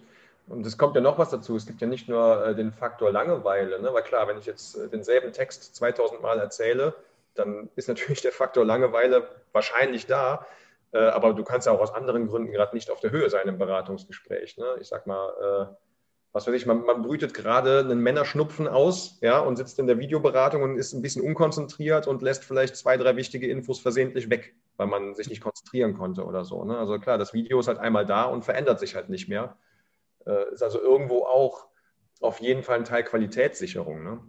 Und 0.49 0.65
es 0.65 0.77
kommt 0.77 0.95
ja 0.95 1.01
noch 1.01 1.17
was 1.17 1.29
dazu. 1.29 1.55
Es 1.55 1.65
gibt 1.65 1.79
ja 1.79 1.87
nicht 1.87 2.09
nur 2.09 2.45
äh, 2.45 2.53
den 2.53 2.73
Faktor 2.73 3.13
Langeweile, 3.13 3.81
ne? 3.81 3.93
weil 3.93 4.03
klar, 4.03 4.27
wenn 4.27 4.37
ich 4.37 4.45
jetzt 4.45 4.75
äh, 4.75 4.89
denselben 4.89 5.31
Text 5.31 5.73
2000 5.73 6.21
Mal 6.21 6.37
erzähle, 6.39 6.93
dann 7.37 7.69
ist 7.75 7.87
natürlich 7.87 8.21
der 8.21 8.31
Faktor 8.31 8.65
Langeweile 8.65 9.27
wahrscheinlich 9.51 10.05
da. 10.05 10.45
Äh, 10.91 10.99
aber 10.99 11.33
du 11.33 11.43
kannst 11.43 11.67
ja 11.67 11.73
auch 11.73 11.79
aus 11.79 11.93
anderen 11.93 12.27
Gründen 12.27 12.51
gerade 12.51 12.75
nicht 12.75 12.89
auf 12.89 12.99
der 12.99 13.11
Höhe 13.11 13.29
sein 13.29 13.47
im 13.47 13.57
Beratungsgespräch. 13.57 14.57
Ne? 14.57 14.77
Ich 14.79 14.87
sag 14.87 15.05
mal, 15.05 15.69
äh, 15.69 15.75
was 16.31 16.47
weiß 16.47 16.53
ich, 16.53 16.65
man, 16.65 16.83
man 16.83 17.01
brütet 17.01 17.33
gerade 17.33 17.79
einen 17.79 17.99
Männerschnupfen 17.99 18.67
aus 18.67 19.17
ja, 19.21 19.39
und 19.39 19.55
sitzt 19.55 19.79
in 19.79 19.87
der 19.87 19.97
Videoberatung 19.97 20.61
und 20.61 20.77
ist 20.77 20.93
ein 20.93 21.01
bisschen 21.01 21.23
unkonzentriert 21.23 22.07
und 22.07 22.21
lässt 22.21 22.45
vielleicht 22.45 22.75
zwei, 22.75 22.95
drei 22.97 23.15
wichtige 23.15 23.49
Infos 23.49 23.79
versehentlich 23.79 24.29
weg, 24.29 24.55
weil 24.75 24.87
man 24.87 25.15
sich 25.15 25.29
nicht 25.29 25.41
konzentrieren 25.41 25.97
konnte 25.97 26.25
oder 26.25 26.45
so. 26.45 26.63
Ne? 26.63 26.77
Also 26.77 26.99
klar, 26.99 27.17
das 27.17 27.33
Video 27.33 27.59
ist 27.59 27.67
halt 27.67 27.79
einmal 27.79 28.05
da 28.05 28.23
und 28.23 28.45
verändert 28.45 28.79
sich 28.79 28.95
halt 28.95 29.09
nicht 29.09 29.27
mehr. 29.27 29.57
Äh, 30.25 30.53
ist 30.53 30.63
also 30.63 30.79
irgendwo 30.79 31.23
auch 31.23 31.67
auf 32.21 32.39
jeden 32.39 32.63
Fall 32.63 32.77
ein 32.77 32.85
Teil 32.85 33.03
Qualitätssicherung. 33.03 34.03
Ne? 34.03 34.19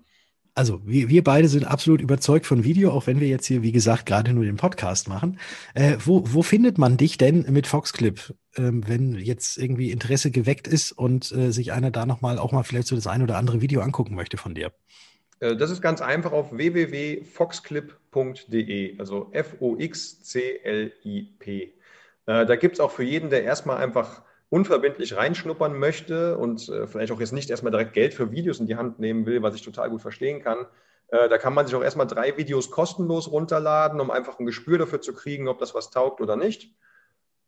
Also 0.59 0.81
wir, 0.85 1.09
wir 1.09 1.23
beide 1.23 1.47
sind 1.47 1.65
absolut 1.65 2.01
überzeugt 2.01 2.45
von 2.45 2.65
Video, 2.65 2.91
auch 2.91 3.07
wenn 3.07 3.21
wir 3.21 3.29
jetzt 3.29 3.47
hier, 3.47 3.63
wie 3.63 3.71
gesagt, 3.71 4.07
gerade 4.07 4.33
nur 4.33 4.45
den 4.45 4.57
Podcast 4.57 5.09
machen. 5.09 5.39
Äh, 5.75 5.99
wo, 6.05 6.25
wo 6.27 6.43
findet 6.43 6.79
man 6.79 6.97
dich 6.97 7.17
denn 7.17 7.47
mit 7.49 7.69
Foxclip, 7.69 8.35
ähm, 8.57 8.83
wenn 8.89 9.15
jetzt 9.15 9.57
irgendwie 9.57 9.93
Interesse 9.93 10.33
geweckt 10.33 10.67
ist 10.67 10.91
und 10.91 11.31
äh, 11.31 11.53
sich 11.53 11.73
einer 11.73 11.93
da 11.93 12.07
nochmal 12.07 12.41
auch 12.41 12.51
mal 12.51 12.65
vielleicht 12.65 12.89
so 12.89 12.97
das 12.97 13.07
ein 13.07 13.23
oder 13.23 13.37
andere 13.37 13.61
Video 13.61 13.83
angucken 13.83 14.17
möchte 14.17 14.37
von 14.37 14.57
dir? 14.57 14.73
Äh, 15.39 15.55
das 15.55 15.71
ist 15.71 15.81
ganz 15.81 16.01
einfach 16.01 16.33
auf 16.33 16.51
www.foxclip.de, 16.51 18.99
also 18.99 19.29
F-O-X-C-L-I-P. 19.31 21.63
Äh, 21.63 21.73
da 22.47 22.57
gibt 22.57 22.75
es 22.75 22.81
auch 22.81 22.91
für 22.91 23.05
jeden, 23.05 23.31
der 23.31 23.45
erstmal 23.45 23.77
einfach 23.77 24.23
unverbindlich 24.51 25.17
reinschnuppern 25.17 25.79
möchte 25.79 26.39
und 26.39 26.69
äh, 26.69 26.87
vielleicht 26.87 27.13
auch 27.13 27.21
jetzt 27.21 27.33
nicht 27.33 27.51
erstmal 27.51 27.71
direkt 27.71 27.93
Geld 27.93 28.15
für 28.15 28.31
Videos 28.31 28.61
in 28.61 28.67
die 28.67 28.77
Hand 28.77 28.99
nehmen 28.99 29.27
will, 29.27 29.43
was 29.43 29.55
ich 29.55 29.63
total 29.63 29.91
gut 29.91 30.01
verstehen 30.01 30.43
kann. 30.43 30.67
Äh, 31.09 31.29
da 31.29 31.39
kann 31.39 31.55
man 31.55 31.67
sich 31.67 31.75
auch 31.77 31.83
erstmal 31.83 32.07
drei 32.07 32.37
Videos 32.37 32.71
kostenlos 32.71 33.31
runterladen, 33.31 34.01
um 34.01 34.11
einfach 34.11 34.39
ein 34.39 34.47
Gespür 34.47 34.79
dafür 34.79 35.01
zu 35.01 35.13
kriegen, 35.13 35.49
ob 35.49 35.59
das 35.59 35.75
was 35.75 35.91
taugt 35.91 36.21
oder 36.21 36.37
nicht. 36.37 36.75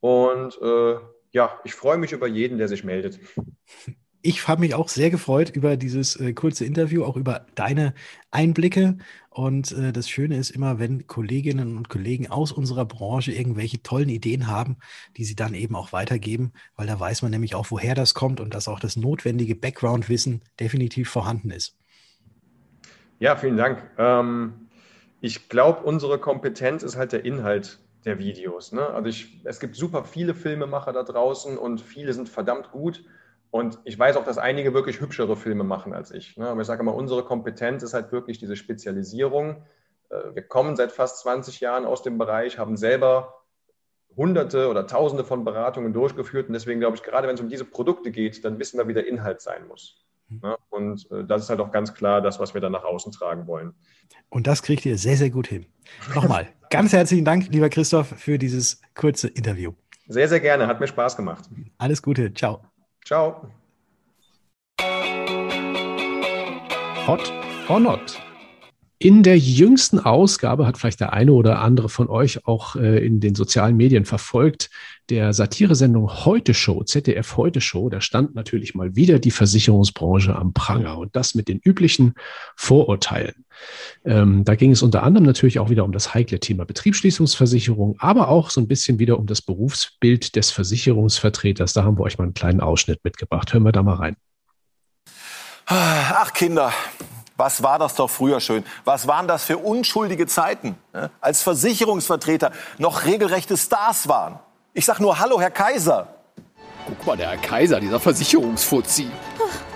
Und 0.00 0.60
äh, 0.60 0.96
ja, 1.32 1.60
ich 1.64 1.74
freue 1.74 1.98
mich 1.98 2.12
über 2.12 2.26
jeden, 2.26 2.58
der 2.58 2.68
sich 2.68 2.84
meldet. 2.84 3.18
Ich 4.22 4.46
habe 4.46 4.60
mich 4.60 4.74
auch 4.74 4.88
sehr 4.88 5.10
gefreut 5.10 5.50
über 5.50 5.76
dieses 5.76 6.16
äh, 6.16 6.34
kurze 6.34 6.66
Interview, 6.66 7.04
auch 7.04 7.16
über 7.16 7.46
deine 7.54 7.94
Einblicke. 8.30 8.98
Und 9.30 9.72
äh, 9.72 9.92
das 9.92 10.10
Schöne 10.10 10.36
ist 10.36 10.50
immer, 10.50 10.78
wenn 10.78 11.06
Kolleginnen 11.06 11.78
und 11.78 11.88
Kollegen 11.88 12.28
aus 12.28 12.52
unserer 12.52 12.84
Branche 12.84 13.32
irgendwelche 13.32 13.82
tollen 13.82 14.10
Ideen 14.10 14.46
haben, 14.46 14.76
die 15.16 15.24
sie 15.24 15.36
dann 15.36 15.54
eben 15.54 15.74
auch 15.74 15.92
weitergeben, 15.92 16.52
weil 16.76 16.86
da 16.86 17.00
weiß 17.00 17.22
man 17.22 17.30
nämlich 17.30 17.54
auch, 17.54 17.70
woher 17.70 17.94
das 17.94 18.12
kommt 18.12 18.40
und 18.40 18.52
dass 18.52 18.68
auch 18.68 18.80
das 18.80 18.96
notwendige 18.96 19.54
Background-Wissen 19.54 20.42
definitiv 20.58 21.08
vorhanden 21.08 21.50
ist. 21.50 21.76
Ja, 23.20 23.36
vielen 23.36 23.56
Dank. 23.56 23.82
Ähm, 23.96 24.68
ich 25.20 25.48
glaube, 25.48 25.82
unsere 25.84 26.18
Kompetenz 26.18 26.82
ist 26.82 26.96
halt 26.96 27.12
der 27.12 27.24
Inhalt 27.24 27.78
der 28.04 28.18
Videos. 28.18 28.72
Ne? 28.72 28.86
Also 28.86 29.08
ich, 29.08 29.40
es 29.44 29.60
gibt 29.60 29.76
super 29.76 30.04
viele 30.04 30.34
Filmemacher 30.34 30.92
da 30.92 31.02
draußen 31.02 31.58
und 31.58 31.80
viele 31.80 32.12
sind 32.12 32.28
verdammt 32.28 32.70
gut. 32.70 33.04
Und 33.50 33.80
ich 33.84 33.98
weiß 33.98 34.16
auch, 34.16 34.24
dass 34.24 34.38
einige 34.38 34.74
wirklich 34.74 35.00
hübschere 35.00 35.36
Filme 35.36 35.64
machen 35.64 35.92
als 35.92 36.12
ich. 36.12 36.36
Ne? 36.36 36.48
Aber 36.48 36.60
ich 36.60 36.66
sage 36.66 36.82
immer, 36.82 36.94
unsere 36.94 37.24
Kompetenz 37.24 37.82
ist 37.82 37.94
halt 37.94 38.12
wirklich 38.12 38.38
diese 38.38 38.56
Spezialisierung. 38.56 39.62
Äh, 40.10 40.34
wir 40.34 40.42
kommen 40.42 40.76
seit 40.76 40.92
fast 40.92 41.20
20 41.20 41.60
Jahren 41.60 41.84
aus 41.84 42.02
dem 42.02 42.16
Bereich, 42.16 42.58
haben 42.58 42.76
selber 42.76 43.34
Hunderte 44.16 44.68
oder 44.68 44.86
Tausende 44.86 45.24
von 45.24 45.44
Beratungen 45.44 45.92
durchgeführt. 45.92 46.48
Und 46.48 46.52
deswegen 46.52 46.80
glaube 46.80 46.96
ich, 46.96 47.02
gerade 47.02 47.26
wenn 47.26 47.34
es 47.34 47.40
um 47.40 47.48
diese 47.48 47.64
Produkte 47.64 48.10
geht, 48.10 48.44
dann 48.44 48.58
wissen 48.58 48.78
wir, 48.78 48.86
wie 48.86 48.94
der 48.94 49.06
Inhalt 49.06 49.40
sein 49.40 49.66
muss. 49.66 50.04
Mhm. 50.28 50.40
Ne? 50.42 50.56
Und 50.70 51.10
äh, 51.10 51.24
das 51.24 51.42
ist 51.42 51.50
halt 51.50 51.60
auch 51.60 51.72
ganz 51.72 51.94
klar 51.94 52.20
das, 52.20 52.38
was 52.38 52.54
wir 52.54 52.60
dann 52.60 52.72
nach 52.72 52.84
außen 52.84 53.12
tragen 53.12 53.46
wollen. 53.46 53.74
Und 54.28 54.46
das 54.46 54.62
kriegt 54.62 54.86
ihr 54.86 54.96
sehr, 54.96 55.16
sehr 55.16 55.30
gut 55.30 55.48
hin. 55.48 55.66
Nochmal, 56.14 56.48
ganz 56.70 56.92
herzlichen 56.92 57.24
Dank, 57.24 57.48
lieber 57.48 57.68
Christoph, 57.68 58.08
für 58.08 58.38
dieses 58.38 58.80
kurze 58.94 59.28
Interview. 59.28 59.72
Sehr, 60.06 60.28
sehr 60.28 60.40
gerne. 60.40 60.66
Hat 60.66 60.80
mir 60.80 60.88
Spaß 60.88 61.16
gemacht. 61.16 61.48
Alles 61.78 62.02
Gute. 62.02 62.32
Ciao. 62.34 62.69
Ciao. 63.04 63.50
Hot 67.06 67.30
or 67.68 67.80
not? 67.80 68.29
In 69.02 69.22
der 69.22 69.38
jüngsten 69.38 69.98
Ausgabe 69.98 70.66
hat 70.66 70.76
vielleicht 70.76 71.00
der 71.00 71.14
eine 71.14 71.32
oder 71.32 71.60
andere 71.60 71.88
von 71.88 72.10
euch 72.10 72.46
auch 72.46 72.76
äh, 72.76 73.02
in 73.02 73.18
den 73.18 73.34
sozialen 73.34 73.74
Medien 73.74 74.04
verfolgt, 74.04 74.68
der 75.08 75.32
Satiresendung 75.32 76.26
Heute 76.26 76.52
Show, 76.52 76.84
ZDF 76.84 77.38
Heute 77.38 77.62
Show, 77.62 77.88
da 77.88 78.02
stand 78.02 78.34
natürlich 78.34 78.74
mal 78.74 78.96
wieder 78.96 79.18
die 79.18 79.30
Versicherungsbranche 79.30 80.36
am 80.36 80.52
Pranger 80.52 80.98
und 80.98 81.16
das 81.16 81.34
mit 81.34 81.48
den 81.48 81.60
üblichen 81.64 82.12
Vorurteilen. 82.56 83.46
Ähm, 84.04 84.44
da 84.44 84.54
ging 84.54 84.70
es 84.70 84.82
unter 84.82 85.02
anderem 85.02 85.24
natürlich 85.24 85.60
auch 85.60 85.70
wieder 85.70 85.86
um 85.86 85.92
das 85.92 86.12
heikle 86.12 86.38
Thema 86.38 86.66
Betriebsschließungsversicherung, 86.66 87.96
aber 88.00 88.28
auch 88.28 88.50
so 88.50 88.60
ein 88.60 88.68
bisschen 88.68 88.98
wieder 88.98 89.18
um 89.18 89.24
das 89.24 89.40
Berufsbild 89.40 90.36
des 90.36 90.50
Versicherungsvertreters. 90.50 91.72
Da 91.72 91.84
haben 91.84 91.96
wir 91.96 92.02
euch 92.02 92.18
mal 92.18 92.24
einen 92.24 92.34
kleinen 92.34 92.60
Ausschnitt 92.60 93.02
mitgebracht. 93.02 93.54
Hören 93.54 93.62
wir 93.62 93.72
da 93.72 93.82
mal 93.82 93.94
rein. 93.94 94.16
Ach 95.64 96.34
Kinder, 96.34 96.70
was 97.40 97.62
war 97.62 97.78
das 97.78 97.94
doch 97.94 98.10
früher 98.10 98.38
schön? 98.38 98.64
Was 98.84 99.08
waren 99.08 99.26
das 99.26 99.44
für 99.44 99.56
unschuldige 99.56 100.26
Zeiten, 100.26 100.76
ne? 100.92 101.10
als 101.22 101.42
Versicherungsvertreter 101.42 102.52
noch 102.76 103.06
regelrechte 103.06 103.56
Stars 103.56 104.06
waren? 104.08 104.38
Ich 104.74 104.84
sag 104.84 105.00
nur 105.00 105.18
Hallo, 105.18 105.40
Herr 105.40 105.50
Kaiser. 105.50 106.06
Guck 106.86 107.06
mal, 107.06 107.16
der 107.16 107.30
Herr 107.30 107.38
Kaiser, 107.38 107.80
dieser 107.80 107.98
Versicherungsfuzzi. 107.98 109.10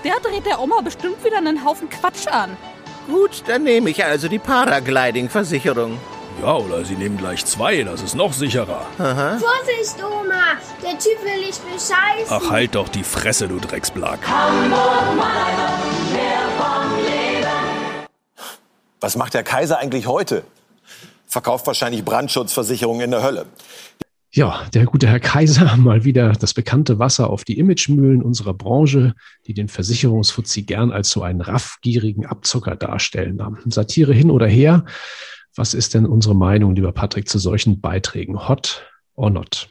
Der 0.05 0.21
dreht 0.21 0.45
der 0.45 0.61
Oma 0.61 0.83
bestimmt 0.83 1.25
wieder 1.25 1.39
einen 1.39 1.65
Haufen 1.65 1.89
Quatsch 1.89 2.27
an. 2.29 2.57
Gut, 3.07 3.43
dann 3.47 3.65
nehme 3.65 3.89
ich 3.91 4.05
also 4.05 4.29
die 4.29 4.39
Paragliding-Versicherung. 4.39 5.99
Ja, 6.43 6.57
oder 6.57 6.85
Sie 6.85 6.97
nehmen 6.97 7.17
gleich 7.17 7.47
zwei, 7.47 7.83
das 7.83 8.03
ist 8.03 8.15
noch 8.15 8.33
sicherer. 8.35 8.85
Aha. 8.99 9.39
Vorsicht, 9.39 9.97
Oma, 10.05 10.59
der 10.83 10.99
Typ 10.99 11.23
will 11.23 11.47
dich 11.47 11.59
bescheißen. 11.61 12.29
Ach, 12.29 12.51
halt 12.51 12.75
doch 12.75 12.89
die 12.89 13.05
Fresse, 13.05 13.49
du 13.49 13.59
Drecksblack. 13.59 14.19
Hamburg, 14.27 15.17
mehr 16.13 16.43
vom 16.59 17.05
Leben. 17.05 17.24
Was 19.05 19.19
macht 19.19 19.35
der 19.35 19.43
Kaiser 19.43 19.79
eigentlich 19.79 20.07
heute? 20.07 20.45
Verkauft 21.27 21.67
wahrscheinlich 21.67 22.07
Brandschutzversicherungen 22.07 23.03
in 23.03 23.11
der 23.11 23.23
Hölle. 23.23 23.45
Ja, 24.31 24.67
der 24.73 24.87
gute 24.87 25.07
Herr 25.07 25.21
Kaiser, 25.21 25.77
mal 25.77 26.05
wieder 26.05 26.33
das 26.33 26.55
bekannte 26.55 26.99
Wasser 26.99 27.29
auf 27.29 27.45
die 27.45 27.59
Imagemühlen 27.59 28.23
unserer 28.23 28.55
Branche, 28.55 29.15
die 29.47 29.53
den 29.53 29.69
Versicherungsfuzzi 29.69 30.63
gern 30.63 30.91
als 30.91 31.11
so 31.11 31.23
einen 31.23 31.43
raffgierigen 31.43 32.25
Abzocker 32.25 32.77
darstellen. 32.77 33.39
Satire 33.67 34.15
hin 34.15 34.31
oder 34.31 34.47
her. 34.47 34.87
Was 35.55 35.75
ist 35.75 35.93
denn 35.93 36.07
unsere 36.07 36.35
Meinung, 36.35 36.75
lieber 36.75 36.93
Patrick, 36.93 37.29
zu 37.29 37.39
solchen 37.39 37.83
Beiträgen? 37.83 38.49
Hot 38.49 38.87
or 39.17 39.29
not? 39.29 39.69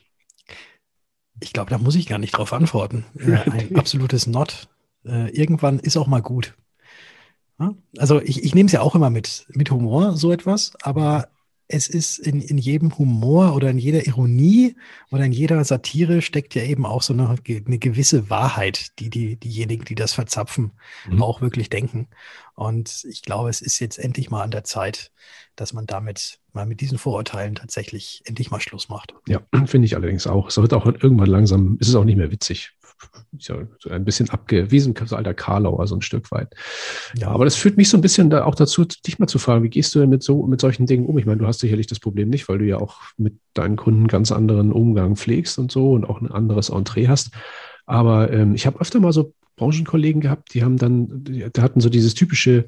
Ich 1.39 1.53
glaube, 1.53 1.71
da 1.71 1.79
muss 1.79 1.95
ich 1.95 2.05
gar 2.05 2.19
nicht 2.19 2.37
drauf 2.37 2.53
antworten. 2.53 3.03
Äh, 3.19 3.49
ein 3.49 3.75
absolutes 3.77 4.27
Not. 4.27 4.67
Äh, 5.03 5.31
irgendwann 5.31 5.79
ist 5.79 5.97
auch 5.97 6.05
mal 6.05 6.21
gut. 6.21 6.53
Also 7.97 8.21
ich, 8.21 8.43
ich 8.43 8.55
nehme 8.55 8.67
es 8.67 8.73
ja 8.73 8.81
auch 8.81 8.95
immer 8.95 9.09
mit, 9.09 9.45
mit 9.49 9.71
Humor, 9.71 10.17
so 10.17 10.31
etwas, 10.31 10.73
aber 10.81 11.29
es 11.67 11.87
ist 11.87 12.19
in, 12.19 12.41
in 12.41 12.57
jedem 12.57 12.97
Humor 12.97 13.55
oder 13.55 13.69
in 13.69 13.77
jeder 13.77 14.05
Ironie 14.05 14.75
oder 15.11 15.23
in 15.23 15.31
jeder 15.31 15.63
Satire 15.63 16.21
steckt 16.21 16.55
ja 16.55 16.63
eben 16.63 16.85
auch 16.85 17.01
so 17.01 17.13
eine, 17.13 17.35
eine 17.47 17.79
gewisse 17.79 18.29
Wahrheit, 18.29 18.99
die, 18.99 19.09
die 19.09 19.37
diejenigen, 19.37 19.85
die 19.85 19.95
das 19.95 20.13
verzapfen, 20.13 20.71
mhm. 21.09 21.23
auch 21.23 21.41
wirklich 21.41 21.69
denken. 21.69 22.07
Und 22.53 23.05
ich 23.09 23.21
glaube, 23.23 23.49
es 23.49 23.61
ist 23.61 23.79
jetzt 23.79 23.97
endlich 23.97 24.29
mal 24.29 24.43
an 24.43 24.51
der 24.51 24.63
Zeit, 24.63 25.11
dass 25.55 25.73
man 25.73 25.85
damit 25.87 26.39
mal 26.51 26.65
mit 26.65 26.81
diesen 26.81 26.97
Vorurteilen 26.97 27.55
tatsächlich 27.55 28.21
endlich 28.25 28.51
mal 28.51 28.59
Schluss 28.59 28.89
macht. 28.89 29.15
Ja, 29.27 29.41
finde 29.65 29.85
ich 29.85 29.95
allerdings 29.95 30.27
auch. 30.27 30.49
Es 30.49 30.57
wird 30.57 30.73
auch 30.73 30.85
irgendwann 30.85 31.29
langsam, 31.29 31.77
ist 31.79 31.87
es 31.87 31.95
auch 31.95 32.05
nicht 32.05 32.17
mehr 32.17 32.31
witzig 32.31 32.73
so 33.39 33.55
ein 33.89 34.05
bisschen 34.05 34.29
abgewiesen, 34.29 34.93
so 35.05 35.15
alter 35.15 35.33
Karlauer, 35.33 35.87
so 35.87 35.95
ein 35.95 36.01
Stück 36.01 36.31
weit. 36.31 36.53
Ja, 37.15 37.29
aber 37.29 37.45
das 37.45 37.55
führt 37.55 37.77
mich 37.77 37.89
so 37.89 37.97
ein 37.97 38.01
bisschen 38.01 38.29
da 38.29 38.45
auch 38.45 38.55
dazu, 38.55 38.85
dich 38.85 39.19
mal 39.19 39.27
zu 39.27 39.39
fragen, 39.39 39.63
wie 39.63 39.69
gehst 39.69 39.93
du 39.95 39.99
denn 39.99 40.09
mit 40.09 40.23
so, 40.23 40.45
mit 40.45 40.61
solchen 40.61 40.85
Dingen 40.85 41.05
um? 41.05 41.17
Ich 41.17 41.25
meine, 41.25 41.39
du 41.39 41.47
hast 41.47 41.59
sicherlich 41.59 41.87
das 41.87 41.99
Problem 41.99 42.29
nicht, 42.29 42.47
weil 42.49 42.57
du 42.57 42.65
ja 42.65 42.77
auch 42.77 43.01
mit 43.17 43.35
deinen 43.53 43.75
Kunden 43.75 44.07
ganz 44.07 44.31
anderen 44.31 44.71
Umgang 44.71 45.15
pflegst 45.15 45.59
und 45.59 45.71
so 45.71 45.93
und 45.93 46.05
auch 46.05 46.21
ein 46.21 46.31
anderes 46.31 46.69
Entree 46.69 47.07
hast. 47.07 47.31
Aber 47.85 48.31
ähm, 48.31 48.55
ich 48.55 48.65
habe 48.65 48.79
öfter 48.79 48.99
mal 48.99 49.13
so 49.13 49.33
Branchenkollegen 49.55 50.21
gehabt, 50.21 50.53
die 50.53 50.63
haben 50.63 50.77
dann, 50.77 51.23
die, 51.23 51.49
die 51.51 51.61
hatten 51.61 51.79
so 51.79 51.89
dieses 51.89 52.13
typische 52.13 52.67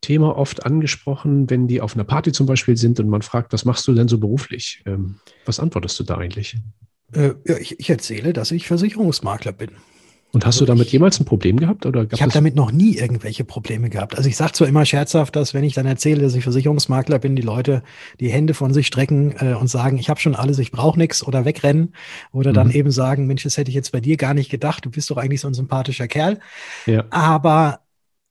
Thema 0.00 0.36
oft 0.36 0.66
angesprochen, 0.66 1.48
wenn 1.48 1.66
die 1.66 1.80
auf 1.80 1.94
einer 1.94 2.04
Party 2.04 2.30
zum 2.32 2.46
Beispiel 2.46 2.76
sind 2.76 3.00
und 3.00 3.08
man 3.08 3.22
fragt, 3.22 3.52
was 3.52 3.64
machst 3.64 3.86
du 3.88 3.94
denn 3.94 4.08
so 4.08 4.18
beruflich? 4.18 4.82
Ähm, 4.86 5.16
was 5.46 5.60
antwortest 5.60 5.98
du 5.98 6.04
da 6.04 6.18
eigentlich? 6.18 6.56
Äh, 7.12 7.34
ja, 7.46 7.56
ich, 7.58 7.78
ich, 7.78 7.90
erzähle, 7.90 8.32
dass 8.32 8.50
ich 8.50 8.66
Versicherungsmakler 8.66 9.52
bin. 9.52 9.70
Und 10.32 10.44
hast 10.44 10.56
also 10.56 10.64
du 10.64 10.72
damit 10.72 10.86
ich, 10.86 10.92
jemals 10.92 11.20
ein 11.20 11.24
Problem 11.24 11.58
gehabt? 11.58 11.86
Oder 11.86 12.08
ich 12.12 12.20
habe 12.20 12.32
damit 12.32 12.56
noch 12.56 12.72
nie 12.72 12.96
irgendwelche 12.96 13.44
Probleme 13.44 13.88
gehabt. 13.88 14.16
Also 14.16 14.28
ich 14.28 14.36
sage 14.36 14.52
zwar 14.52 14.66
immer 14.66 14.84
scherzhaft, 14.84 15.36
dass 15.36 15.54
wenn 15.54 15.62
ich 15.62 15.74
dann 15.74 15.86
erzähle, 15.86 16.22
dass 16.22 16.34
ich 16.34 16.42
Versicherungsmakler 16.42 17.20
bin, 17.20 17.36
die 17.36 17.42
Leute 17.42 17.84
die 18.18 18.30
Hände 18.30 18.52
von 18.52 18.74
sich 18.74 18.88
strecken 18.88 19.36
äh, 19.38 19.54
und 19.54 19.68
sagen, 19.68 19.96
ich 19.96 20.10
habe 20.10 20.18
schon 20.18 20.34
alles, 20.34 20.58
ich 20.58 20.72
brauche 20.72 20.98
nichts 20.98 21.24
oder 21.24 21.44
wegrennen. 21.44 21.94
Oder 22.32 22.50
mhm. 22.50 22.54
dann 22.54 22.70
eben 22.72 22.90
sagen, 22.90 23.28
Mensch, 23.28 23.44
das 23.44 23.56
hätte 23.56 23.68
ich 23.68 23.76
jetzt 23.76 23.92
bei 23.92 24.00
dir 24.00 24.16
gar 24.16 24.34
nicht 24.34 24.50
gedacht, 24.50 24.84
du 24.84 24.90
bist 24.90 25.08
doch 25.08 25.18
eigentlich 25.18 25.40
so 25.40 25.46
ein 25.46 25.54
sympathischer 25.54 26.08
Kerl. 26.08 26.40
Ja. 26.86 27.04
Aber 27.10 27.80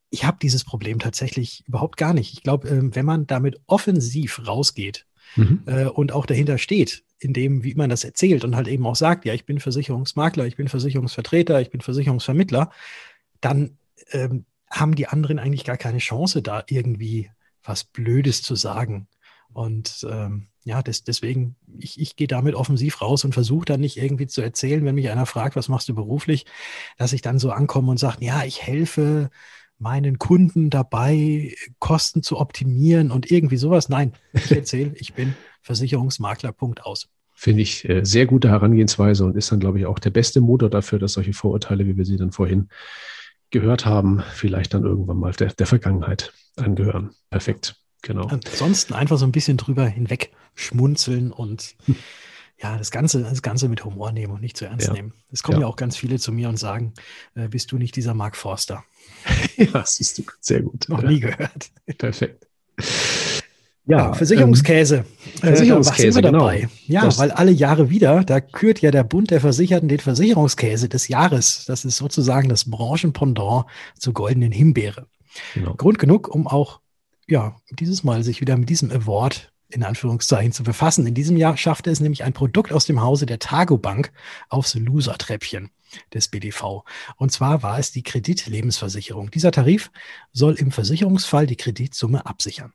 ich 0.09 0.25
habe 0.25 0.38
dieses 0.41 0.65
Problem 0.65 0.99
tatsächlich 0.99 1.63
überhaupt 1.67 1.95
gar 1.97 2.13
nicht. 2.13 2.33
Ich 2.33 2.43
glaube, 2.43 2.67
äh, 2.67 2.81
wenn 2.81 3.05
man 3.05 3.27
damit 3.27 3.62
offensiv 3.65 4.45
rausgeht 4.45 5.05
mhm. 5.38 5.63
äh, 5.67 5.86
und 5.86 6.12
auch 6.12 6.25
dahinter 6.25 6.57
steht, 6.57 7.03
in 7.23 7.33
dem, 7.33 7.63
wie 7.63 7.75
man 7.75 7.89
das 7.89 8.03
erzählt 8.03 8.43
und 8.43 8.55
halt 8.55 8.67
eben 8.67 8.86
auch 8.86 8.95
sagt, 8.95 9.25
ja, 9.25 9.33
ich 9.33 9.45
bin 9.45 9.59
Versicherungsmakler, 9.59 10.45
ich 10.45 10.55
bin 10.55 10.67
Versicherungsvertreter, 10.67 11.62
ich 11.62 11.69
bin 11.69 11.81
Versicherungsvermittler, 11.81 12.71
dann 13.41 13.77
ähm, 14.12 14.45
haben 14.69 14.95
die 14.95 15.07
anderen 15.07 15.39
eigentlich 15.39 15.63
gar 15.63 15.77
keine 15.77 15.99
Chance, 15.99 16.41
da 16.41 16.63
irgendwie 16.67 17.29
was 17.63 17.83
Blödes 17.83 18.41
zu 18.41 18.55
sagen. 18.55 19.07
Und 19.53 20.05
ähm, 20.09 20.47
ja, 20.63 20.81
das, 20.81 21.03
deswegen, 21.03 21.55
ich, 21.77 21.99
ich 21.99 22.15
gehe 22.15 22.27
damit 22.27 22.55
offensiv 22.55 23.01
raus 23.01 23.23
und 23.23 23.33
versuche 23.33 23.65
dann 23.65 23.81
nicht 23.81 23.97
irgendwie 23.97 24.27
zu 24.27 24.41
erzählen, 24.41 24.83
wenn 24.86 24.95
mich 24.95 25.09
einer 25.09 25.25
fragt, 25.25 25.55
was 25.55 25.69
machst 25.69 25.89
du 25.89 25.95
beruflich, 25.95 26.45
dass 26.97 27.13
ich 27.13 27.21
dann 27.21 27.38
so 27.39 27.51
ankomme 27.51 27.91
und 27.91 27.97
sage, 27.97 28.25
ja, 28.25 28.43
ich 28.43 28.63
helfe 28.63 29.29
meinen 29.77 30.17
Kunden 30.17 30.69
dabei, 30.69 31.55
Kosten 31.79 32.23
zu 32.23 32.39
optimieren 32.39 33.12
und 33.12 33.29
irgendwie 33.29 33.57
sowas. 33.57 33.89
Nein, 33.89 34.13
ich 34.31 34.51
erzähle, 34.51 34.93
ich 34.95 35.13
bin 35.13 35.36
Versicherungsmakler, 35.62 36.51
Punkt 36.51 36.86
aus. 36.86 37.09
Finde 37.43 37.62
ich 37.62 37.89
äh, 37.89 38.06
sehr 38.06 38.25
gute 38.25 38.47
Herangehensweise 38.47 39.25
und 39.25 39.36
ist 39.36 39.51
dann, 39.51 39.60
glaube 39.60 39.77
ich, 39.77 39.86
auch 39.86 39.99
der 39.99 40.12
beste 40.12 40.39
Motor 40.39 40.69
dafür, 40.69 40.97
dass 40.97 41.12
solche 41.12 41.34
Vorurteile, 41.34 41.86
wie 41.86 41.97
wir 41.97 42.06
sie 42.06 42.15
dann 42.15 42.32
vorhin 42.32 42.69
gehört 43.49 43.86
haben, 43.86 44.23
vielleicht 44.34 44.73
dann 44.73 44.86
irgendwann 44.86 45.17
mal 45.17 45.34
der, 45.34 45.51
der 45.51 45.67
Vergangenheit 45.67 46.32
angehören. 46.56 47.10
Perfekt, 47.29 47.75
genau. 48.01 48.27
Ansonsten 48.27 48.93
einfach 48.93 49.17
so 49.17 49.25
ein 49.25 49.34
bisschen 49.34 49.58
drüber 49.58 49.86
hinweg 49.86 50.32
schmunzeln 50.56 51.34
und 51.34 51.75
ja, 52.62 52.77
das 52.77 52.91
Ganze, 52.91 53.23
das 53.23 53.41
Ganze 53.41 53.67
mit 53.67 53.84
Humor 53.84 54.13
nehmen 54.13 54.32
und 54.32 54.39
nicht 54.39 54.56
zu 54.56 54.63
ernst 54.63 54.88
Ja. 54.88 54.93
nehmen. 54.93 55.12
Es 55.29 55.43
kommen 55.43 55.58
ja. 55.58 55.63
Ja. 55.63 55.67
auch 55.67 55.75
ganz 55.75 55.97
viele 55.97 56.19
zu 56.19 56.32
mir 56.32 56.47
und 56.47 56.56
sagen, 56.56 56.93
äh, 57.36 57.49
bist 57.49 57.73
du 57.73 57.77
nicht 57.77 57.97
dieser 57.97 58.13
Mark 58.13 58.38
Forster? 58.38 58.86
ja, 59.58 59.84
siehst 59.86 60.17
du, 60.17 60.23
sehr 60.39 60.62
gut. 60.62 60.88
Noch 60.88 61.03
Ja, 61.03 61.10
nie 61.10 61.19
gehört. 61.19 61.71
Perfekt. 61.97 62.47
Ja, 63.85 64.07
ähm, 64.07 64.13
Versicherungskäse. 64.13 65.05
Äh, 65.41 65.47
Versicherungskäse, 65.47 66.21
genau. 66.21 66.39
dabei? 66.39 66.69
Ja, 66.87 67.03
Das- 67.05 67.17
weil 67.19 67.31
alle 67.31 67.51
Jahre 67.51 67.89
wieder, 67.89 68.23
da 68.23 68.39
kürt 68.39 68.81
ja 68.81 68.91
der 68.91 69.03
Bund 69.03 69.31
der 69.31 69.41
Versicherten 69.41 69.89
den 69.89 69.99
Versicherungskäse 69.99 70.87
des 70.87 71.07
Jahres. 71.09 71.65
Das 71.65 71.83
ist 71.83 71.97
sozusagen 71.97 72.47
das 72.49 72.69
Branchenpendant 72.69 73.65
zur 73.99 74.13
goldenen 74.13 74.51
Himbeere. 74.51 75.07
genau. 75.53 75.73
Grund 75.75 75.99
genug, 75.99 76.27
um 76.27 76.47
auch 76.47 76.79
ja, 77.27 77.55
dieses 77.71 78.03
Mal 78.03 78.23
sich 78.23 78.41
wieder 78.41 78.55
mit 78.57 78.69
diesem 78.69 78.91
Award 78.91 79.51
in 79.69 79.83
Anführungszeichen 79.83 80.51
zu 80.51 80.63
befassen. 80.63 81.07
In 81.07 81.15
diesem 81.15 81.35
Jahr 81.37 81.57
schaffte 81.57 81.89
es 81.89 81.99
nämlich 81.99 82.23
ein 82.23 82.33
Produkt 82.33 82.71
aus 82.71 82.85
dem 82.85 83.01
Hause 83.01 83.25
der 83.25 83.39
Targo 83.39 83.77
Bank 83.77 84.11
aufs 84.49 84.75
Loser-Treppchen 84.75 85.71
des 86.13 86.27
BDV. 86.27 86.83
Und 87.17 87.31
zwar 87.31 87.63
war 87.63 87.79
es 87.79 87.91
die 87.91 88.03
Kreditlebensversicherung. 88.03 89.31
Dieser 89.31 89.51
Tarif 89.51 89.91
soll 90.31 90.53
im 90.55 90.71
Versicherungsfall 90.71 91.47
die 91.47 91.55
Kreditsumme 91.55 92.25
absichern. 92.25 92.73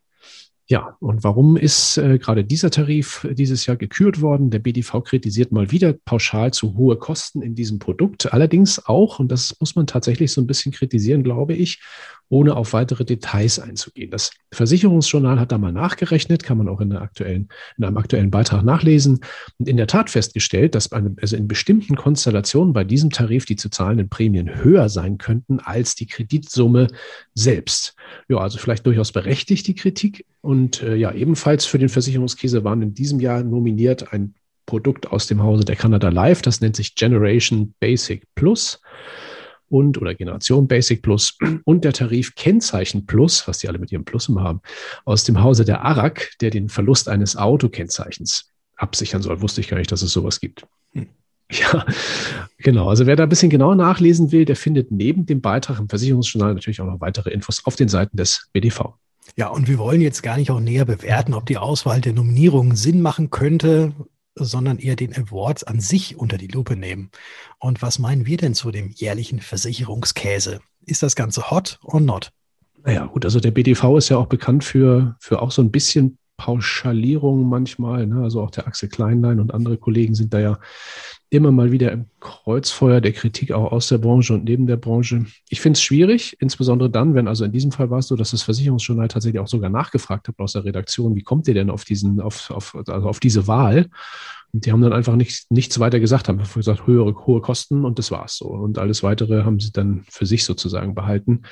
Ja, 0.70 0.98
und 1.00 1.24
warum 1.24 1.56
ist 1.56 1.96
äh, 1.96 2.18
gerade 2.18 2.44
dieser 2.44 2.70
Tarif 2.70 3.26
dieses 3.32 3.64
Jahr 3.64 3.78
gekürt 3.78 4.20
worden? 4.20 4.50
Der 4.50 4.58
BDV 4.58 5.02
kritisiert 5.02 5.50
mal 5.50 5.70
wieder 5.70 5.94
pauschal 5.94 6.52
zu 6.52 6.76
hohe 6.76 6.96
Kosten 6.96 7.40
in 7.40 7.54
diesem 7.54 7.78
Produkt. 7.78 8.34
Allerdings 8.34 8.84
auch, 8.84 9.18
und 9.18 9.32
das 9.32 9.56
muss 9.60 9.76
man 9.76 9.86
tatsächlich 9.86 10.30
so 10.30 10.42
ein 10.42 10.46
bisschen 10.46 10.70
kritisieren, 10.70 11.24
glaube 11.24 11.54
ich, 11.54 11.80
ohne 12.28 12.56
auf 12.56 12.72
weitere 12.72 13.04
Details 13.04 13.58
einzugehen. 13.58 14.10
Das 14.10 14.30
Versicherungsjournal 14.52 15.40
hat 15.40 15.52
da 15.52 15.58
mal 15.58 15.72
nachgerechnet, 15.72 16.42
kann 16.42 16.58
man 16.58 16.68
auch 16.68 16.80
in, 16.80 16.92
aktuellen, 16.92 17.48
in 17.76 17.84
einem 17.84 17.96
aktuellen 17.96 18.30
Beitrag 18.30 18.64
nachlesen 18.64 19.20
und 19.58 19.68
in 19.68 19.76
der 19.76 19.86
Tat 19.86 20.10
festgestellt, 20.10 20.74
dass 20.74 20.92
eine, 20.92 21.14
also 21.20 21.36
in 21.36 21.48
bestimmten 21.48 21.96
Konstellationen 21.96 22.72
bei 22.72 22.84
diesem 22.84 23.10
Tarif 23.10 23.46
die 23.46 23.56
zu 23.56 23.70
zahlenden 23.70 24.08
Prämien 24.08 24.62
höher 24.62 24.88
sein 24.88 25.18
könnten 25.18 25.60
als 25.60 25.94
die 25.94 26.06
Kreditsumme 26.06 26.88
selbst. 27.34 27.94
Ja, 28.28 28.38
also 28.38 28.58
vielleicht 28.58 28.86
durchaus 28.86 29.12
berechtigt 29.12 29.66
die 29.66 29.74
Kritik. 29.74 30.26
Und 30.40 30.82
äh, 30.82 30.96
ja, 30.96 31.12
ebenfalls 31.12 31.64
für 31.64 31.78
den 31.78 31.88
Versicherungskäse 31.88 32.64
waren 32.64 32.82
in 32.82 32.94
diesem 32.94 33.20
Jahr 33.20 33.42
nominiert 33.42 34.12
ein 34.12 34.34
Produkt 34.66 35.10
aus 35.10 35.26
dem 35.26 35.42
Hause 35.42 35.64
der 35.64 35.76
Canada 35.76 36.10
Life, 36.10 36.42
das 36.42 36.60
nennt 36.60 36.76
sich 36.76 36.94
Generation 36.94 37.74
Basic 37.80 38.24
Plus 38.34 38.80
und 39.68 40.00
oder 40.00 40.14
Generation 40.14 40.68
Basic 40.68 41.02
Plus 41.02 41.36
und 41.64 41.84
der 41.84 41.92
Tarif 41.92 42.34
Kennzeichen 42.34 43.06
Plus, 43.06 43.46
was 43.46 43.58
die 43.58 43.68
alle 43.68 43.78
mit 43.78 43.92
ihrem 43.92 44.04
Plus 44.04 44.28
immer 44.28 44.42
haben, 44.42 44.60
aus 45.04 45.24
dem 45.24 45.42
Hause 45.42 45.64
der 45.64 45.82
ARAG, 45.82 46.30
der 46.40 46.50
den 46.50 46.68
Verlust 46.68 47.08
eines 47.08 47.36
Autokennzeichens 47.36 48.52
absichern 48.76 49.22
soll. 49.22 49.40
Wusste 49.40 49.60
ich 49.60 49.68
gar 49.68 49.78
nicht, 49.78 49.92
dass 49.92 50.02
es 50.02 50.12
sowas 50.12 50.40
gibt. 50.40 50.66
Hm. 50.92 51.08
Ja, 51.50 51.86
genau. 52.58 52.90
Also 52.90 53.06
wer 53.06 53.16
da 53.16 53.22
ein 53.22 53.28
bisschen 53.30 53.48
genauer 53.48 53.74
nachlesen 53.74 54.32
will, 54.32 54.44
der 54.44 54.54
findet 54.54 54.90
neben 54.90 55.24
dem 55.24 55.40
Beitrag 55.40 55.78
im 55.78 55.88
Versicherungsjournal 55.88 56.52
natürlich 56.52 56.82
auch 56.82 56.86
noch 56.86 57.00
weitere 57.00 57.30
Infos 57.30 57.64
auf 57.64 57.74
den 57.74 57.88
Seiten 57.88 58.18
des 58.18 58.50
BDV. 58.52 58.92
Ja, 59.36 59.48
und 59.48 59.66
wir 59.66 59.78
wollen 59.78 60.02
jetzt 60.02 60.22
gar 60.22 60.36
nicht 60.36 60.50
auch 60.50 60.60
näher 60.60 60.84
bewerten, 60.84 61.32
ob 61.32 61.46
die 61.46 61.56
Auswahl 61.56 62.02
der 62.02 62.12
Nominierungen 62.12 62.76
Sinn 62.76 63.00
machen 63.00 63.30
könnte, 63.30 63.94
sondern 64.44 64.78
eher 64.78 64.96
den 64.96 65.14
Awards 65.14 65.64
an 65.64 65.80
sich 65.80 66.16
unter 66.16 66.38
die 66.38 66.48
Lupe 66.48 66.76
nehmen. 66.76 67.10
Und 67.58 67.82
was 67.82 67.98
meinen 67.98 68.26
wir 68.26 68.36
denn 68.36 68.54
zu 68.54 68.70
dem 68.70 68.90
jährlichen 68.90 69.40
Versicherungskäse? 69.40 70.60
Ist 70.84 71.02
das 71.02 71.16
Ganze 71.16 71.50
hot 71.50 71.78
or 71.82 72.00
not? 72.00 72.30
Naja, 72.84 73.06
gut, 73.06 73.24
also 73.24 73.40
der 73.40 73.50
BDV 73.50 73.98
ist 73.98 74.08
ja 74.08 74.16
auch 74.16 74.26
bekannt 74.26 74.64
für, 74.64 75.16
für 75.20 75.42
auch 75.42 75.50
so 75.50 75.62
ein 75.62 75.70
bisschen 75.70 76.18
Pauschalierung 76.38 77.48
manchmal. 77.48 78.06
Ne? 78.06 78.22
Also 78.22 78.40
auch 78.40 78.50
der 78.50 78.66
Axel 78.66 78.88
Kleinlein 78.88 79.40
und 79.40 79.52
andere 79.52 79.76
Kollegen 79.76 80.14
sind 80.14 80.32
da 80.32 80.40
ja 80.40 80.58
immer 81.30 81.50
mal 81.50 81.72
wieder 81.72 81.92
im 81.92 82.06
Kreuzfeuer 82.20 83.00
der 83.00 83.12
Kritik 83.12 83.52
auch 83.52 83.70
aus 83.72 83.88
der 83.88 83.98
Branche 83.98 84.34
und 84.34 84.44
neben 84.44 84.66
der 84.66 84.76
Branche. 84.76 85.26
Ich 85.48 85.60
finde 85.60 85.76
es 85.76 85.82
schwierig, 85.82 86.36
insbesondere 86.40 86.88
dann, 86.90 87.14
wenn, 87.14 87.28
also 87.28 87.44
in 87.44 87.52
diesem 87.52 87.70
Fall 87.70 87.90
war 87.90 87.98
es 87.98 88.08
so, 88.08 88.16
dass 88.16 88.30
das 88.30 88.42
Versicherungsjournal 88.42 89.08
tatsächlich 89.08 89.40
auch 89.40 89.48
sogar 89.48 89.70
nachgefragt 89.70 90.28
hat 90.28 90.38
aus 90.38 90.52
der 90.52 90.64
Redaktion, 90.64 91.14
wie 91.14 91.22
kommt 91.22 91.46
ihr 91.48 91.54
denn 91.54 91.70
auf 91.70 91.84
diesen, 91.84 92.20
auf, 92.20 92.50
auf, 92.50 92.74
also 92.74 93.08
auf 93.08 93.20
diese 93.20 93.46
Wahl? 93.46 93.88
Und 94.52 94.64
die 94.64 94.72
haben 94.72 94.80
dann 94.80 94.94
einfach 94.94 95.16
nicht, 95.16 95.50
nichts 95.50 95.78
weiter 95.78 96.00
gesagt, 96.00 96.28
haben 96.28 96.38
einfach 96.38 96.54
gesagt, 96.54 96.86
höhere, 96.86 97.14
hohe 97.26 97.42
Kosten 97.42 97.84
und 97.84 97.98
das 97.98 98.10
war's 98.10 98.36
so. 98.36 98.46
Und 98.46 98.78
alles 98.78 99.02
weitere 99.02 99.44
haben 99.44 99.60
sie 99.60 99.72
dann 99.72 100.04
für 100.08 100.24
sich 100.24 100.44
sozusagen 100.44 100.94
behalten. 100.94 101.42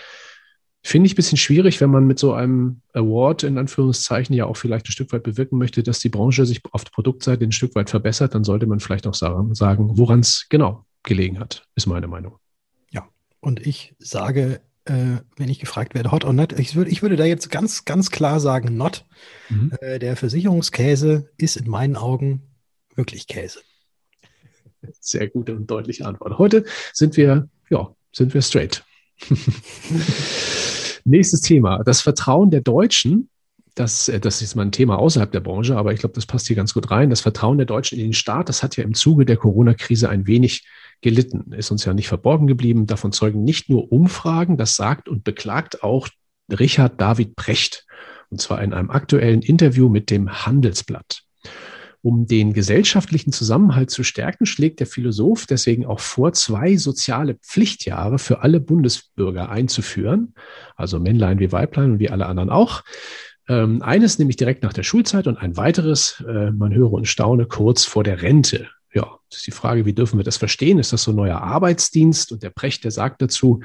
Finde 0.87 1.09
ich 1.09 1.15
ein 1.15 1.17
bisschen 1.17 1.37
schwierig, 1.37 1.81
wenn 1.81 1.91
man 1.91 2.07
mit 2.07 2.21
so 2.21 2.33
einem 2.33 2.81
Award 2.93 3.43
in 3.43 3.59
Anführungszeichen 3.59 4.37
ja 4.37 4.47
auch 4.47 4.57
vielleicht 4.57 4.87
ein 4.87 4.93
Stück 4.93 5.13
weit 5.13 5.25
bewirken 5.25 5.59
möchte, 5.59 5.83
dass 5.83 5.99
die 5.99 6.09
Branche 6.09 6.47
sich 6.47 6.63
auf 6.71 6.85
der 6.85 6.93
Produktseite 6.93 7.43
ein 7.43 7.51
Stück 7.51 7.75
weit 7.75 7.91
verbessert, 7.91 8.37
dann 8.37 8.45
sollte 8.45 8.69
man 8.69 8.79
vielleicht 8.79 9.09
auch 9.09 9.15
sagen, 9.15 9.99
woran 9.99 10.21
es 10.21 10.47
genau 10.49 10.85
gelegen 11.03 11.41
hat, 11.41 11.67
ist 11.75 11.87
meine 11.87 12.07
Meinung. 12.07 12.39
Ja, 12.93 13.09
und 13.41 13.67
ich 13.67 13.97
sage, 13.99 14.61
äh, 14.85 15.17
wenn 15.37 15.49
ich 15.49 15.59
gefragt 15.59 15.97
werde, 15.97 16.13
hot 16.13 16.25
or 16.25 16.33
not, 16.33 16.57
ich 16.57 16.77
würde, 16.77 16.89
ich 16.93 17.03
würde 17.03 17.17
da 17.17 17.25
jetzt 17.25 17.51
ganz, 17.51 17.85
ganz 17.85 18.13
klar 18.13 18.39
sagen, 18.39 18.77
not. 18.77 19.07
Mhm. 19.49 19.73
Äh, 19.81 19.99
der 19.99 20.15
Versicherungskäse 20.15 21.29
ist 21.37 21.57
in 21.57 21.69
meinen 21.69 21.97
Augen 21.97 22.43
wirklich 22.95 23.27
Käse. 23.27 23.59
Sehr 25.01 25.27
gute 25.27 25.57
und 25.57 25.69
deutliche 25.69 26.07
Antwort. 26.07 26.39
Heute 26.39 26.65
sind 26.93 27.17
wir, 27.17 27.49
ja, 27.71 27.93
sind 28.13 28.35
wir 28.35 28.43
straight. 28.43 28.85
Nächstes 31.07 31.41
Thema. 31.41 31.85
Das 31.85 32.01
Vertrauen 32.01 32.51
der 32.51 32.63
Deutschen. 32.63 33.29
Das, 33.77 34.09
äh, 34.09 34.19
das 34.19 34.43
ist 34.43 34.57
mal 34.57 34.63
ein 34.63 34.73
Thema 34.73 34.99
außerhalb 34.99 35.31
der 35.31 35.41
Branche, 35.41 35.77
aber 35.77 35.93
ich 35.93 36.01
glaube, 36.01 36.17
das 36.17 36.27
passt 36.27 36.49
hier 36.49 36.57
ganz 36.57 36.75
gut 36.75 36.91
rein. 36.91 37.11
Das 37.11 37.21
Vertrauen 37.21 37.59
der 37.59 37.67
Deutschen 37.67 37.99
in 37.99 38.07
den 38.07 38.13
Staat, 38.13 38.49
das 38.49 38.65
hat 38.65 38.77
ja 38.77 38.83
im 38.83 38.93
Zuge 38.93 39.25
der 39.25 39.37
Corona-Krise 39.37 40.09
ein 40.09 40.27
wenig 40.27 40.67
gelitten. 41.03 41.53
Ist 41.53 41.71
uns 41.71 41.85
ja 41.85 41.95
nicht 41.95 42.09
verborgen 42.09 42.49
geblieben. 42.49 42.87
Davon 42.87 43.13
zeugen 43.13 43.45
nicht 43.45 43.71
nur 43.71 43.93
Umfragen, 43.93 44.57
das 44.57 44.75
sagt 44.75 45.09
und 45.09 45.23
beklagt 45.23 45.85
auch 45.85 46.09
Richard 46.51 47.01
David 47.01 47.37
Precht. 47.37 47.87
Und 48.31 48.41
zwar 48.41 48.61
in 48.61 48.73
einem 48.73 48.91
aktuellen 48.91 49.43
Interview 49.43 49.89
mit 49.89 50.11
dem 50.11 50.45
Handelsblatt. 50.45 51.23
Um 52.07 52.29
den 52.29 52.53
gesellschaftlichen 52.53 53.33
Zusammenhalt 53.33 53.91
zu 53.91 54.05
stärken, 54.05 54.47
schlägt 54.47 54.79
der 54.79 54.87
Philosoph 54.87 55.45
deswegen 55.45 55.87
auch 55.87 55.99
vor, 55.99 56.33
zwei 56.35 56.77
soziale 56.77 57.35
Pflichtjahre 57.35 58.21
für 58.21 58.43
alle 58.43 58.61
Bundesbürger 58.61 59.49
einzuführen. 59.49 60.33
Also 60.77 61.01
Männlein 61.01 61.41
wie 61.41 61.51
Weiblein 61.51 61.91
und 61.91 61.99
wie 61.99 62.09
alle 62.09 62.27
anderen 62.27 62.49
auch. 62.49 62.85
Ähm, 63.49 63.83
eines 63.83 64.21
nämlich 64.21 64.37
direkt 64.37 64.63
nach 64.63 64.73
der 64.73 64.85
Schulzeit 64.85 65.27
und 65.27 65.37
ein 65.37 65.57
weiteres, 65.57 66.23
äh, 66.29 66.53
man 66.53 66.73
höre 66.73 66.93
und 66.93 67.09
staune, 67.09 67.47
kurz 67.47 67.85
vor 67.85 68.05
der 68.05 68.23
Rente. 68.23 68.69
Ja, 68.95 69.19
das 69.29 69.39
ist 69.39 69.49
die 69.49 69.51
Frage, 69.51 69.85
wie 69.85 69.93
dürfen 69.93 70.17
wir 70.17 70.25
das 70.25 70.37
verstehen? 70.37 70.79
Ist 70.79 70.93
das 70.93 71.03
so 71.03 71.11
ein 71.11 71.17
neuer 71.17 71.43
Arbeitsdienst? 71.43 72.31
Und 72.31 72.45
der 72.45 72.51
Precht, 72.51 72.85
der 72.85 72.93
sagt 72.93 73.21
dazu 73.21 73.65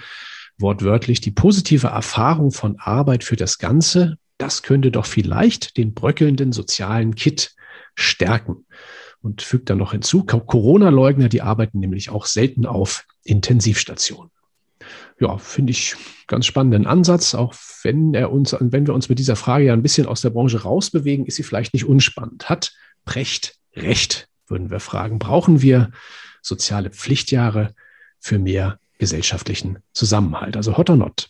wortwörtlich, 0.58 1.22
die 1.22 1.30
positive 1.30 1.90
Erfahrung 1.90 2.50
von 2.50 2.80
Arbeit 2.80 3.24
für 3.24 3.36
das 3.36 3.60
Ganze, 3.60 4.18
das 4.40 4.64
könnte 4.64 4.90
doch 4.90 5.06
vielleicht 5.06 5.78
den 5.78 5.94
bröckelnden 5.94 6.54
sozialen 6.54 7.14
Kit 7.14 7.54
stärken. 7.96 8.66
Und 9.22 9.44
fügt 9.44 9.70
dann 9.70 9.78
noch 9.78 9.92
hinzu, 9.92 10.24
Corona-Leugner, 10.24 11.30
die 11.30 11.44
arbeiten 11.44 11.80
nämlich 11.80 12.10
auch 12.10 12.26
selten 12.26 12.66
auf 12.66 13.06
Intensivstationen. 13.24 14.32
Ja, 15.20 15.38
finde 15.38 15.72
ich 15.72 15.96
ganz 16.26 16.48
spannenden 16.48 16.88
Ansatz, 16.88 17.36
auch 17.36 17.54
wenn 17.84 18.16
er 18.16 18.32
uns, 18.32 18.56
wenn 18.60 18.88
wir 18.88 18.96
uns 18.96 19.10
mit 19.10 19.20
dieser 19.20 19.36
Frage 19.36 19.66
ja 19.66 19.74
ein 19.74 19.84
bisschen 19.84 20.08
aus 20.08 20.22
der 20.22 20.32
Branche 20.32 20.64
rausbewegen, 20.64 21.28
ist 21.28 21.36
sie 21.36 21.44
vielleicht 21.44 21.76
nicht 21.76 21.86
unspannend. 21.86 22.50
Hat 22.50 22.74
Precht 23.06 23.58
recht, 23.76 24.28
würden 24.48 24.72
wir 24.72 24.80
fragen. 24.80 25.20
Brauchen 25.20 25.62
wir 25.62 25.92
soziale 26.42 26.90
Pflichtjahre 26.90 27.76
für 28.20 28.40
mehr 28.40 28.80
gesellschaftlichen 28.98 29.80
Zusammenhalt? 29.94 30.58
Also 30.58 30.78
hot 30.78 30.90
or 30.90 30.98
not? 30.98 31.30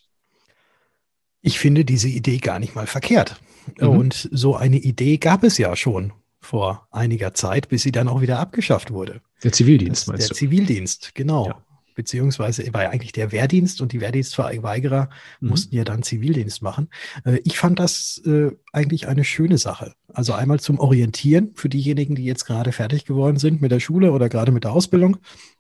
Ich 1.42 1.60
finde 1.60 1.84
diese 1.84 2.08
Idee 2.08 2.38
gar 2.38 2.60
nicht 2.60 2.76
mal 2.76 2.88
verkehrt. 2.88 3.36
Mhm. 3.80 3.88
Und 3.88 4.30
so 4.32 4.56
eine 4.56 4.78
Idee 4.78 5.18
gab 5.18 5.44
es 5.44 5.58
ja 5.58 5.76
schon 5.76 6.14
vor 6.42 6.88
einiger 6.92 7.34
Zeit, 7.34 7.70
bis 7.70 7.84
sie 7.84 7.92
dann 7.92 8.08
auch 8.08 8.22
wieder 8.22 8.40
abgeschafft 8.40 8.92
wurde. 8.92 9.22
Der 9.44 9.52
Zivildienst, 9.52 10.04
Das- 10.04 10.08
meinst 10.08 10.24
der 10.24 10.30
du? 10.30 10.36
Zivildienst, 10.36 11.16
genau. 11.16 11.48
Ja. 11.48 11.64
Beziehungsweise 11.94 12.74
war 12.74 12.84
ja 12.84 12.90
eigentlich 12.90 13.12
der 13.12 13.32
Wehrdienst 13.34 13.82
und 13.82 13.92
die 13.92 14.00
Wehrdienstverweigerer 14.02 15.10
Mhm. 15.42 15.50
mussten 15.50 15.76
ja 15.76 15.84
dann 15.84 16.04
Zivildienst 16.04 16.62
machen. 16.62 16.88
Äh, 17.26 17.42
Ich 17.44 17.58
fand 17.60 17.80
das 17.80 18.22
äh, 18.26 18.52
eigentlich 18.72 19.08
eine 19.08 19.24
schöne 19.26 19.58
Sache. 19.58 19.94
Also 20.08 20.34
einmal 20.34 20.60
zum 20.62 20.80
Orientieren 20.80 21.52
für 21.54 21.68
diejenigen, 21.70 22.16
die 22.16 22.24
jetzt 22.24 22.46
gerade 22.46 22.72
fertig 22.72 23.06
geworden 23.06 23.38
sind 23.38 23.62
mit 23.62 23.72
der 23.72 23.82
Schule 23.82 24.14
oder 24.14 24.30
gerade 24.30 24.52
mit 24.54 24.64
der 24.64 24.72
Ausbildung, 24.72 25.18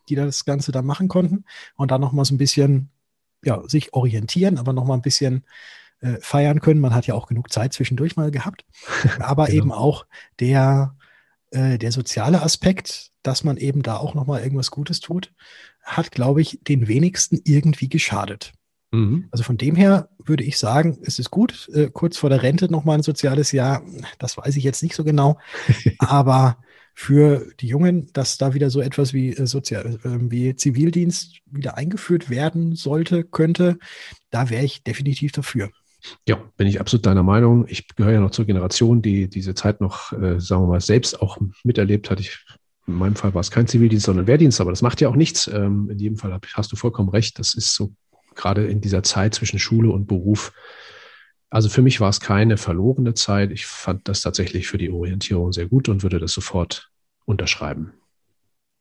die 0.09 0.15
das 0.15 0.45
Ganze 0.45 0.71
dann 0.71 0.85
machen 0.85 1.09
konnten 1.09 1.43
und 1.75 1.91
dann 1.91 2.01
nochmal 2.01 2.25
so 2.25 2.33
ein 2.33 2.37
bisschen, 2.37 2.89
ja, 3.43 3.61
sich 3.67 3.93
orientieren, 3.93 4.57
aber 4.57 4.71
nochmal 4.73 4.97
ein 4.97 5.01
bisschen 5.03 5.43
äh, 6.01 6.17
feiern 6.19 6.59
können. 6.61 6.81
Man 6.81 6.93
hat 6.93 7.07
ja 7.07 7.13
auch 7.13 7.27
genug 7.27 7.51
Zeit 7.51 7.73
zwischendurch 7.73 8.15
mal 8.15 8.31
gehabt. 8.31 8.65
Aber 9.19 9.45
Genau. 9.45 9.57
eben 9.57 9.71
auch 9.71 10.05
der, 10.39 10.95
äh, 11.51 11.77
der 11.77 11.91
soziale 11.91 12.41
Aspekt, 12.41 13.11
dass 13.23 13.43
man 13.43 13.57
eben 13.57 13.81
da 13.83 13.97
auch 13.97 14.13
nochmal 14.13 14.41
irgendwas 14.41 14.71
Gutes 14.71 14.99
tut, 14.99 15.33
hat, 15.83 16.11
glaube 16.11 16.41
ich, 16.41 16.59
den 16.67 16.87
wenigsten 16.87 17.39
irgendwie 17.43 17.89
geschadet. 17.89 18.53
Mhm. 18.91 19.27
Also 19.31 19.43
von 19.43 19.57
dem 19.57 19.75
her 19.75 20.09
würde 20.25 20.43
ich 20.43 20.57
sagen, 20.57 20.99
es 21.03 21.17
ist 21.19 21.31
gut, 21.31 21.69
äh, 21.73 21.89
kurz 21.91 22.17
vor 22.17 22.29
der 22.29 22.43
Rente 22.43 22.69
nochmal 22.71 22.97
ein 22.97 23.03
soziales 23.03 23.51
Jahr. 23.51 23.83
Das 24.19 24.37
weiß 24.37 24.55
ich 24.57 24.63
jetzt 24.63 24.83
nicht 24.83 24.95
so 24.95 25.03
genau. 25.03 25.39
Aber 25.99 26.57
für 26.93 27.47
die 27.59 27.67
Jungen, 27.67 28.11
dass 28.13 28.37
da 28.37 28.53
wieder 28.53 28.69
so 28.69 28.81
etwas 28.81 29.13
wie, 29.13 29.29
äh, 29.29 29.47
Sozial, 29.47 29.99
äh, 30.03 30.09
wie 30.29 30.55
Zivildienst 30.55 31.39
wieder 31.45 31.77
eingeführt 31.77 32.29
werden 32.29 32.75
sollte, 32.75 33.23
könnte, 33.23 33.79
da 34.29 34.49
wäre 34.49 34.65
ich 34.65 34.83
definitiv 34.83 35.31
dafür. 35.31 35.71
Ja, 36.27 36.41
bin 36.57 36.67
ich 36.67 36.79
absolut 36.79 37.05
deiner 37.05 37.23
Meinung. 37.23 37.65
Ich 37.67 37.87
gehöre 37.95 38.13
ja 38.13 38.19
noch 38.19 38.31
zur 38.31 38.45
Generation, 38.45 39.01
die 39.01 39.29
diese 39.29 39.53
Zeit 39.53 39.81
noch, 39.81 40.11
äh, 40.13 40.39
sagen 40.39 40.63
wir 40.63 40.67
mal, 40.67 40.81
selbst 40.81 41.21
auch 41.21 41.37
miterlebt 41.63 42.09
hat. 42.09 42.19
Ich, 42.19 42.43
in 42.87 42.95
meinem 42.95 43.15
Fall 43.15 43.33
war 43.33 43.41
es 43.41 43.51
kein 43.51 43.67
Zivildienst, 43.67 44.05
sondern 44.05 44.27
Wehrdienst, 44.27 44.61
aber 44.61 44.71
das 44.71 44.81
macht 44.81 45.01
ja 45.01 45.09
auch 45.09 45.15
nichts. 45.15 45.47
Ähm, 45.47 45.89
in 45.89 45.99
jedem 45.99 46.17
Fall 46.17 46.37
hast 46.53 46.71
du 46.71 46.75
vollkommen 46.75 47.09
recht. 47.09 47.37
Das 47.39 47.53
ist 47.53 47.75
so 47.75 47.93
gerade 48.35 48.65
in 48.65 48.81
dieser 48.81 49.03
Zeit 49.03 49.35
zwischen 49.35 49.59
Schule 49.59 49.91
und 49.91 50.07
Beruf. 50.07 50.53
Also 51.49 51.67
für 51.67 51.81
mich 51.81 51.99
war 51.99 52.09
es 52.09 52.21
keine 52.21 52.57
verlorene 52.57 53.13
Zeit. 53.13 53.51
Ich 53.51 53.65
fand 53.65 54.07
das 54.07 54.21
tatsächlich 54.21 54.67
für 54.67 54.77
die 54.77 54.89
Orientierung 54.89 55.51
sehr 55.51 55.67
gut 55.67 55.89
und 55.89 56.01
würde 56.01 56.17
das 56.17 56.31
sofort 56.31 56.89
unterschreiben. 57.25 57.93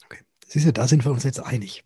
Okay. 0.04 0.20
Siehst 0.46 0.66
du, 0.66 0.72
da 0.72 0.86
sind 0.86 1.04
wir 1.04 1.10
uns 1.10 1.24
jetzt 1.24 1.40
einig. 1.40 1.82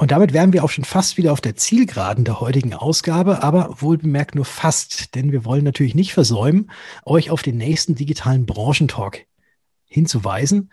Und 0.00 0.12
damit 0.12 0.32
wären 0.32 0.52
wir 0.52 0.62
auch 0.62 0.70
schon 0.70 0.84
fast 0.84 1.16
wieder 1.16 1.32
auf 1.32 1.40
der 1.40 1.56
Zielgeraden 1.56 2.24
der 2.24 2.40
heutigen 2.40 2.72
Ausgabe, 2.72 3.42
aber 3.42 3.80
wohlbemerkt 3.80 4.36
nur 4.36 4.44
fast, 4.44 5.16
denn 5.16 5.32
wir 5.32 5.44
wollen 5.44 5.64
natürlich 5.64 5.96
nicht 5.96 6.14
versäumen, 6.14 6.70
euch 7.04 7.32
auf 7.32 7.42
den 7.42 7.56
nächsten 7.56 7.96
digitalen 7.96 8.46
Branchentalk 8.46 9.26
hinzuweisen, 9.86 10.70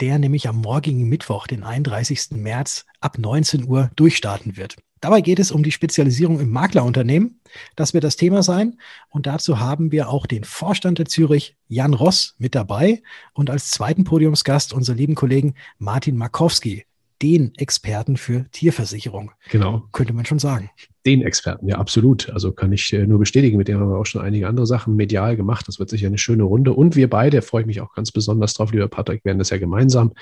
der 0.00 0.18
nämlich 0.18 0.48
am 0.48 0.56
morgigen 0.56 1.08
Mittwoch, 1.08 1.46
den 1.46 1.62
31. 1.62 2.32
März 2.32 2.84
ab 3.00 3.16
19 3.16 3.68
Uhr 3.68 3.92
durchstarten 3.94 4.56
wird. 4.56 4.76
Dabei 5.00 5.20
geht 5.20 5.38
es 5.38 5.52
um 5.52 5.62
die 5.62 5.70
Spezialisierung 5.70 6.40
im 6.40 6.50
Maklerunternehmen. 6.50 7.40
Das 7.76 7.94
wird 7.94 8.02
das 8.02 8.16
Thema 8.16 8.42
sein. 8.42 8.78
Und 9.10 9.28
dazu 9.28 9.60
haben 9.60 9.92
wir 9.92 10.08
auch 10.08 10.26
den 10.26 10.42
Vorstand 10.42 10.98
der 10.98 11.06
Zürich, 11.06 11.56
Jan 11.68 11.94
Ross, 11.94 12.34
mit 12.38 12.56
dabei 12.56 13.04
und 13.34 13.50
als 13.50 13.70
zweiten 13.70 14.02
Podiumsgast 14.02 14.72
unseren 14.72 14.96
lieben 14.96 15.14
Kollegen 15.14 15.54
Martin 15.78 16.16
Markowski, 16.16 16.86
den 17.22 17.54
Experten 17.54 18.16
für 18.16 18.46
Tierversicherung. 18.50 19.30
Genau. 19.50 19.84
Könnte 19.92 20.12
man 20.12 20.26
schon 20.26 20.38
sagen. 20.38 20.70
Den 21.06 21.22
Experten, 21.22 21.68
ja, 21.68 21.78
absolut. 21.78 22.30
Also 22.30 22.52
kann 22.52 22.72
ich 22.72 22.92
äh, 22.92 23.06
nur 23.06 23.18
bestätigen. 23.18 23.56
Mit 23.56 23.68
dem 23.68 23.78
haben 23.78 23.90
wir 23.90 23.98
auch 23.98 24.06
schon 24.06 24.22
einige 24.22 24.48
andere 24.48 24.66
Sachen 24.66 24.96
medial 24.96 25.36
gemacht. 25.36 25.66
Das 25.68 25.78
wird 25.78 25.90
sicher 25.90 26.08
eine 26.08 26.18
schöne 26.18 26.42
Runde. 26.42 26.72
Und 26.72 26.96
wir 26.96 27.08
beide, 27.08 27.42
freue 27.42 27.62
ich 27.62 27.66
mich 27.66 27.80
auch 27.80 27.94
ganz 27.94 28.12
besonders 28.12 28.54
drauf, 28.54 28.72
lieber 28.72 28.88
Patrick, 28.88 29.24
werden 29.24 29.38
das 29.38 29.50
ja 29.50 29.58
gemeinsam 29.58 30.12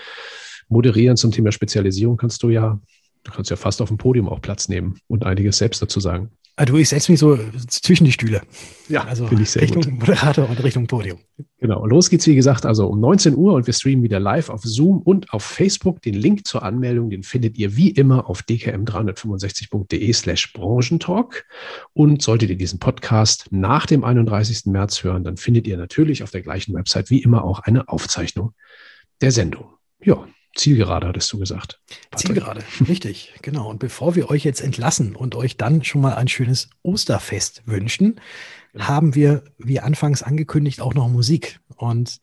moderieren 0.69 1.17
zum 1.17 1.33
Thema 1.33 1.53
Spezialisierung. 1.53 2.17
Kannst 2.17 2.43
du 2.43 2.51
ja, 2.51 2.81
du 3.25 3.33
kannst 3.33 3.51
ja 3.51 3.57
fast 3.57 3.83
auf 3.83 3.89
dem 3.89 3.99
Podium 3.99 4.29
auch 4.29 4.41
Platz 4.41 4.69
nehmen 4.69 4.99
und 5.09 5.25
einiges 5.25 5.59
selbst 5.59 5.83
dazu 5.83 6.01
sagen. 6.01 6.31
Also 6.61 6.77
ich 6.77 6.91
setze 6.91 7.11
mich 7.11 7.19
so 7.19 7.39
zwischen 7.69 8.05
die 8.05 8.13
Stühle. 8.13 8.43
Ja, 8.91 9.05
also 9.05 9.27
ich 9.33 9.51
sehr 9.51 9.63
Richtung 9.63 9.83
gut. 9.83 10.01
Moderator 10.01 10.47
und 10.47 10.63
Richtung 10.63 10.87
Podium. 10.87 11.19
Genau. 11.59 11.87
Los 11.87 12.11
geht's, 12.11 12.27
wie 12.27 12.35
gesagt, 12.35 12.67
also 12.67 12.87
um 12.87 13.01
19 13.01 13.35
Uhr 13.35 13.55
und 13.55 13.67
wir 13.67 13.73
streamen 13.73 14.03
wieder 14.03 14.21
live 14.21 14.51
auf 14.51 14.63
Zoom 14.63 15.01
und 15.01 15.33
auf 15.33 15.43
Facebook. 15.43 16.03
Den 16.03 16.13
Link 16.13 16.47
zur 16.47 16.63
Anmeldung, 16.63 17.09
den 17.09 17.23
findet 17.23 17.57
ihr 17.57 17.77
wie 17.77 17.89
immer 17.89 18.29
auf 18.29 18.43
dkm365.de 18.43 20.13
slash 20.13 20.53
Branchentalk. 20.53 21.47
Und 21.95 22.21
solltet 22.21 22.51
ihr 22.51 22.59
diesen 22.59 22.79
Podcast 22.79 23.47
nach 23.51 23.87
dem 23.87 24.05
31. 24.05 24.67
März 24.67 25.03
hören, 25.03 25.25
dann 25.25 25.39
findet 25.39 25.67
ihr 25.67 25.79
natürlich 25.79 26.23
auf 26.23 26.31
der 26.31 26.43
gleichen 26.43 26.75
Website 26.75 27.09
wie 27.09 27.23
immer 27.23 27.43
auch 27.43 27.61
eine 27.61 27.89
Aufzeichnung 27.89 28.53
der 29.23 29.33
Sendung. 29.33 29.65
Ja, 30.03 30.27
Zielgerade, 30.57 31.07
hattest 31.07 31.33
du 31.33 31.39
gesagt. 31.39 31.81
Patrick. 32.11 32.27
Zielgerade, 32.27 32.65
richtig, 32.89 33.35
genau. 33.43 33.69
Und 33.69 33.79
bevor 33.79 34.15
wir 34.15 34.31
euch 34.31 34.45
jetzt 34.45 34.61
entlassen 34.61 35.15
und 35.15 35.35
euch 35.35 35.57
dann 35.57 35.85
schon 35.85 36.01
mal 36.01 36.15
ein 36.15 36.29
schönes 36.29 36.71
Osterfest 36.83 37.63
wünschen, 37.67 38.21
ja. 38.75 38.89
haben 38.89 39.15
wir, 39.15 39.45
wie 39.59 39.81
anfangs 39.81 40.23
angekündigt, 40.23 40.81
auch 40.81 40.95
noch 40.95 41.09
Musik. 41.09 41.61
Und 41.77 42.21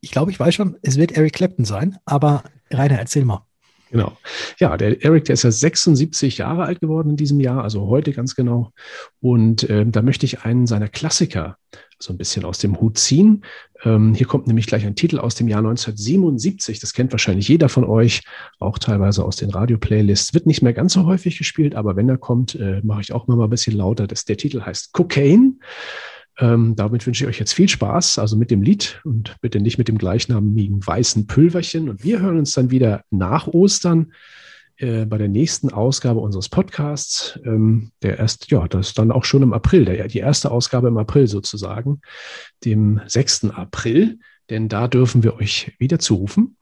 ich 0.00 0.10
glaube, 0.10 0.30
ich 0.30 0.40
weiß 0.40 0.54
schon, 0.54 0.76
es 0.82 0.96
wird 0.96 1.12
Eric 1.12 1.34
Clapton 1.34 1.64
sein, 1.64 1.98
aber 2.04 2.44
Rainer, 2.70 2.98
erzähl 2.98 3.24
mal. 3.24 3.45
Genau. 3.90 4.16
Ja, 4.58 4.76
der 4.76 5.04
Eric, 5.04 5.26
der 5.26 5.34
ist 5.34 5.44
ja 5.44 5.50
76 5.50 6.38
Jahre 6.38 6.64
alt 6.64 6.80
geworden 6.80 7.10
in 7.10 7.16
diesem 7.16 7.38
Jahr, 7.38 7.62
also 7.62 7.86
heute 7.86 8.12
ganz 8.12 8.34
genau. 8.34 8.72
Und 9.20 9.68
äh, 9.70 9.86
da 9.86 10.02
möchte 10.02 10.26
ich 10.26 10.42
einen 10.42 10.66
seiner 10.66 10.88
Klassiker 10.88 11.56
so 11.98 12.12
ein 12.12 12.18
bisschen 12.18 12.44
aus 12.44 12.58
dem 12.58 12.78
Hut 12.80 12.98
ziehen. 12.98 13.42
Ähm, 13.84 14.14
hier 14.14 14.26
kommt 14.26 14.46
nämlich 14.46 14.66
gleich 14.66 14.84
ein 14.84 14.96
Titel 14.96 15.18
aus 15.18 15.34
dem 15.34 15.48
Jahr 15.48 15.60
1977. 15.60 16.78
Das 16.78 16.92
kennt 16.92 17.12
wahrscheinlich 17.12 17.48
jeder 17.48 17.68
von 17.68 17.84
euch, 17.84 18.22
auch 18.58 18.78
teilweise 18.78 19.24
aus 19.24 19.36
den 19.36 19.50
Radio-Playlists. 19.50 20.34
Wird 20.34 20.46
nicht 20.46 20.62
mehr 20.62 20.72
ganz 20.72 20.92
so 20.92 21.06
häufig 21.06 21.38
gespielt, 21.38 21.74
aber 21.74 21.96
wenn 21.96 22.08
er 22.08 22.18
kommt, 22.18 22.54
äh, 22.54 22.80
mache 22.82 23.00
ich 23.00 23.12
auch 23.12 23.26
mal 23.28 23.42
ein 23.42 23.50
bisschen 23.50 23.76
lauter. 23.76 24.06
Das, 24.06 24.24
der 24.24 24.36
Titel 24.36 24.62
heißt 24.62 24.92
Cocaine. 24.92 25.54
Ähm, 26.38 26.76
damit 26.76 27.06
wünsche 27.06 27.24
ich 27.24 27.28
euch 27.28 27.38
jetzt 27.38 27.54
viel 27.54 27.68
Spaß, 27.68 28.18
also 28.18 28.36
mit 28.36 28.50
dem 28.50 28.62
Lied 28.62 29.00
und 29.04 29.36
bitte 29.40 29.60
nicht 29.60 29.78
mit 29.78 29.88
dem 29.88 29.98
gleichnamigen 29.98 30.86
weißen 30.86 31.26
Pülverchen. 31.26 31.88
Und 31.88 32.04
wir 32.04 32.20
hören 32.20 32.38
uns 32.38 32.52
dann 32.52 32.70
wieder 32.70 33.04
nach 33.10 33.46
Ostern 33.46 34.12
äh, 34.76 35.06
bei 35.06 35.16
der 35.16 35.28
nächsten 35.28 35.72
Ausgabe 35.72 36.20
unseres 36.20 36.50
Podcasts. 36.50 37.38
Ähm, 37.44 37.90
der 38.02 38.18
erst, 38.18 38.50
ja, 38.50 38.68
das 38.68 38.88
ist 38.88 38.98
dann 38.98 39.10
auch 39.10 39.24
schon 39.24 39.42
im 39.42 39.54
April, 39.54 39.86
der, 39.86 40.08
die 40.08 40.18
erste 40.18 40.50
Ausgabe 40.50 40.88
im 40.88 40.98
April 40.98 41.26
sozusagen, 41.26 42.02
dem 42.64 43.00
6. 43.06 43.46
April, 43.50 44.18
denn 44.50 44.68
da 44.68 44.88
dürfen 44.88 45.22
wir 45.22 45.36
euch 45.36 45.72
wieder 45.78 45.98
zurufen. 45.98 46.56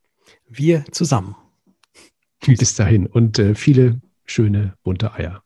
Wir 0.48 0.84
zusammen. 0.92 1.34
Bis 2.46 2.76
dahin 2.76 3.06
und 3.06 3.38
äh, 3.38 3.54
viele 3.54 4.00
schöne 4.26 4.74
bunte 4.84 5.14
Eier. 5.14 5.42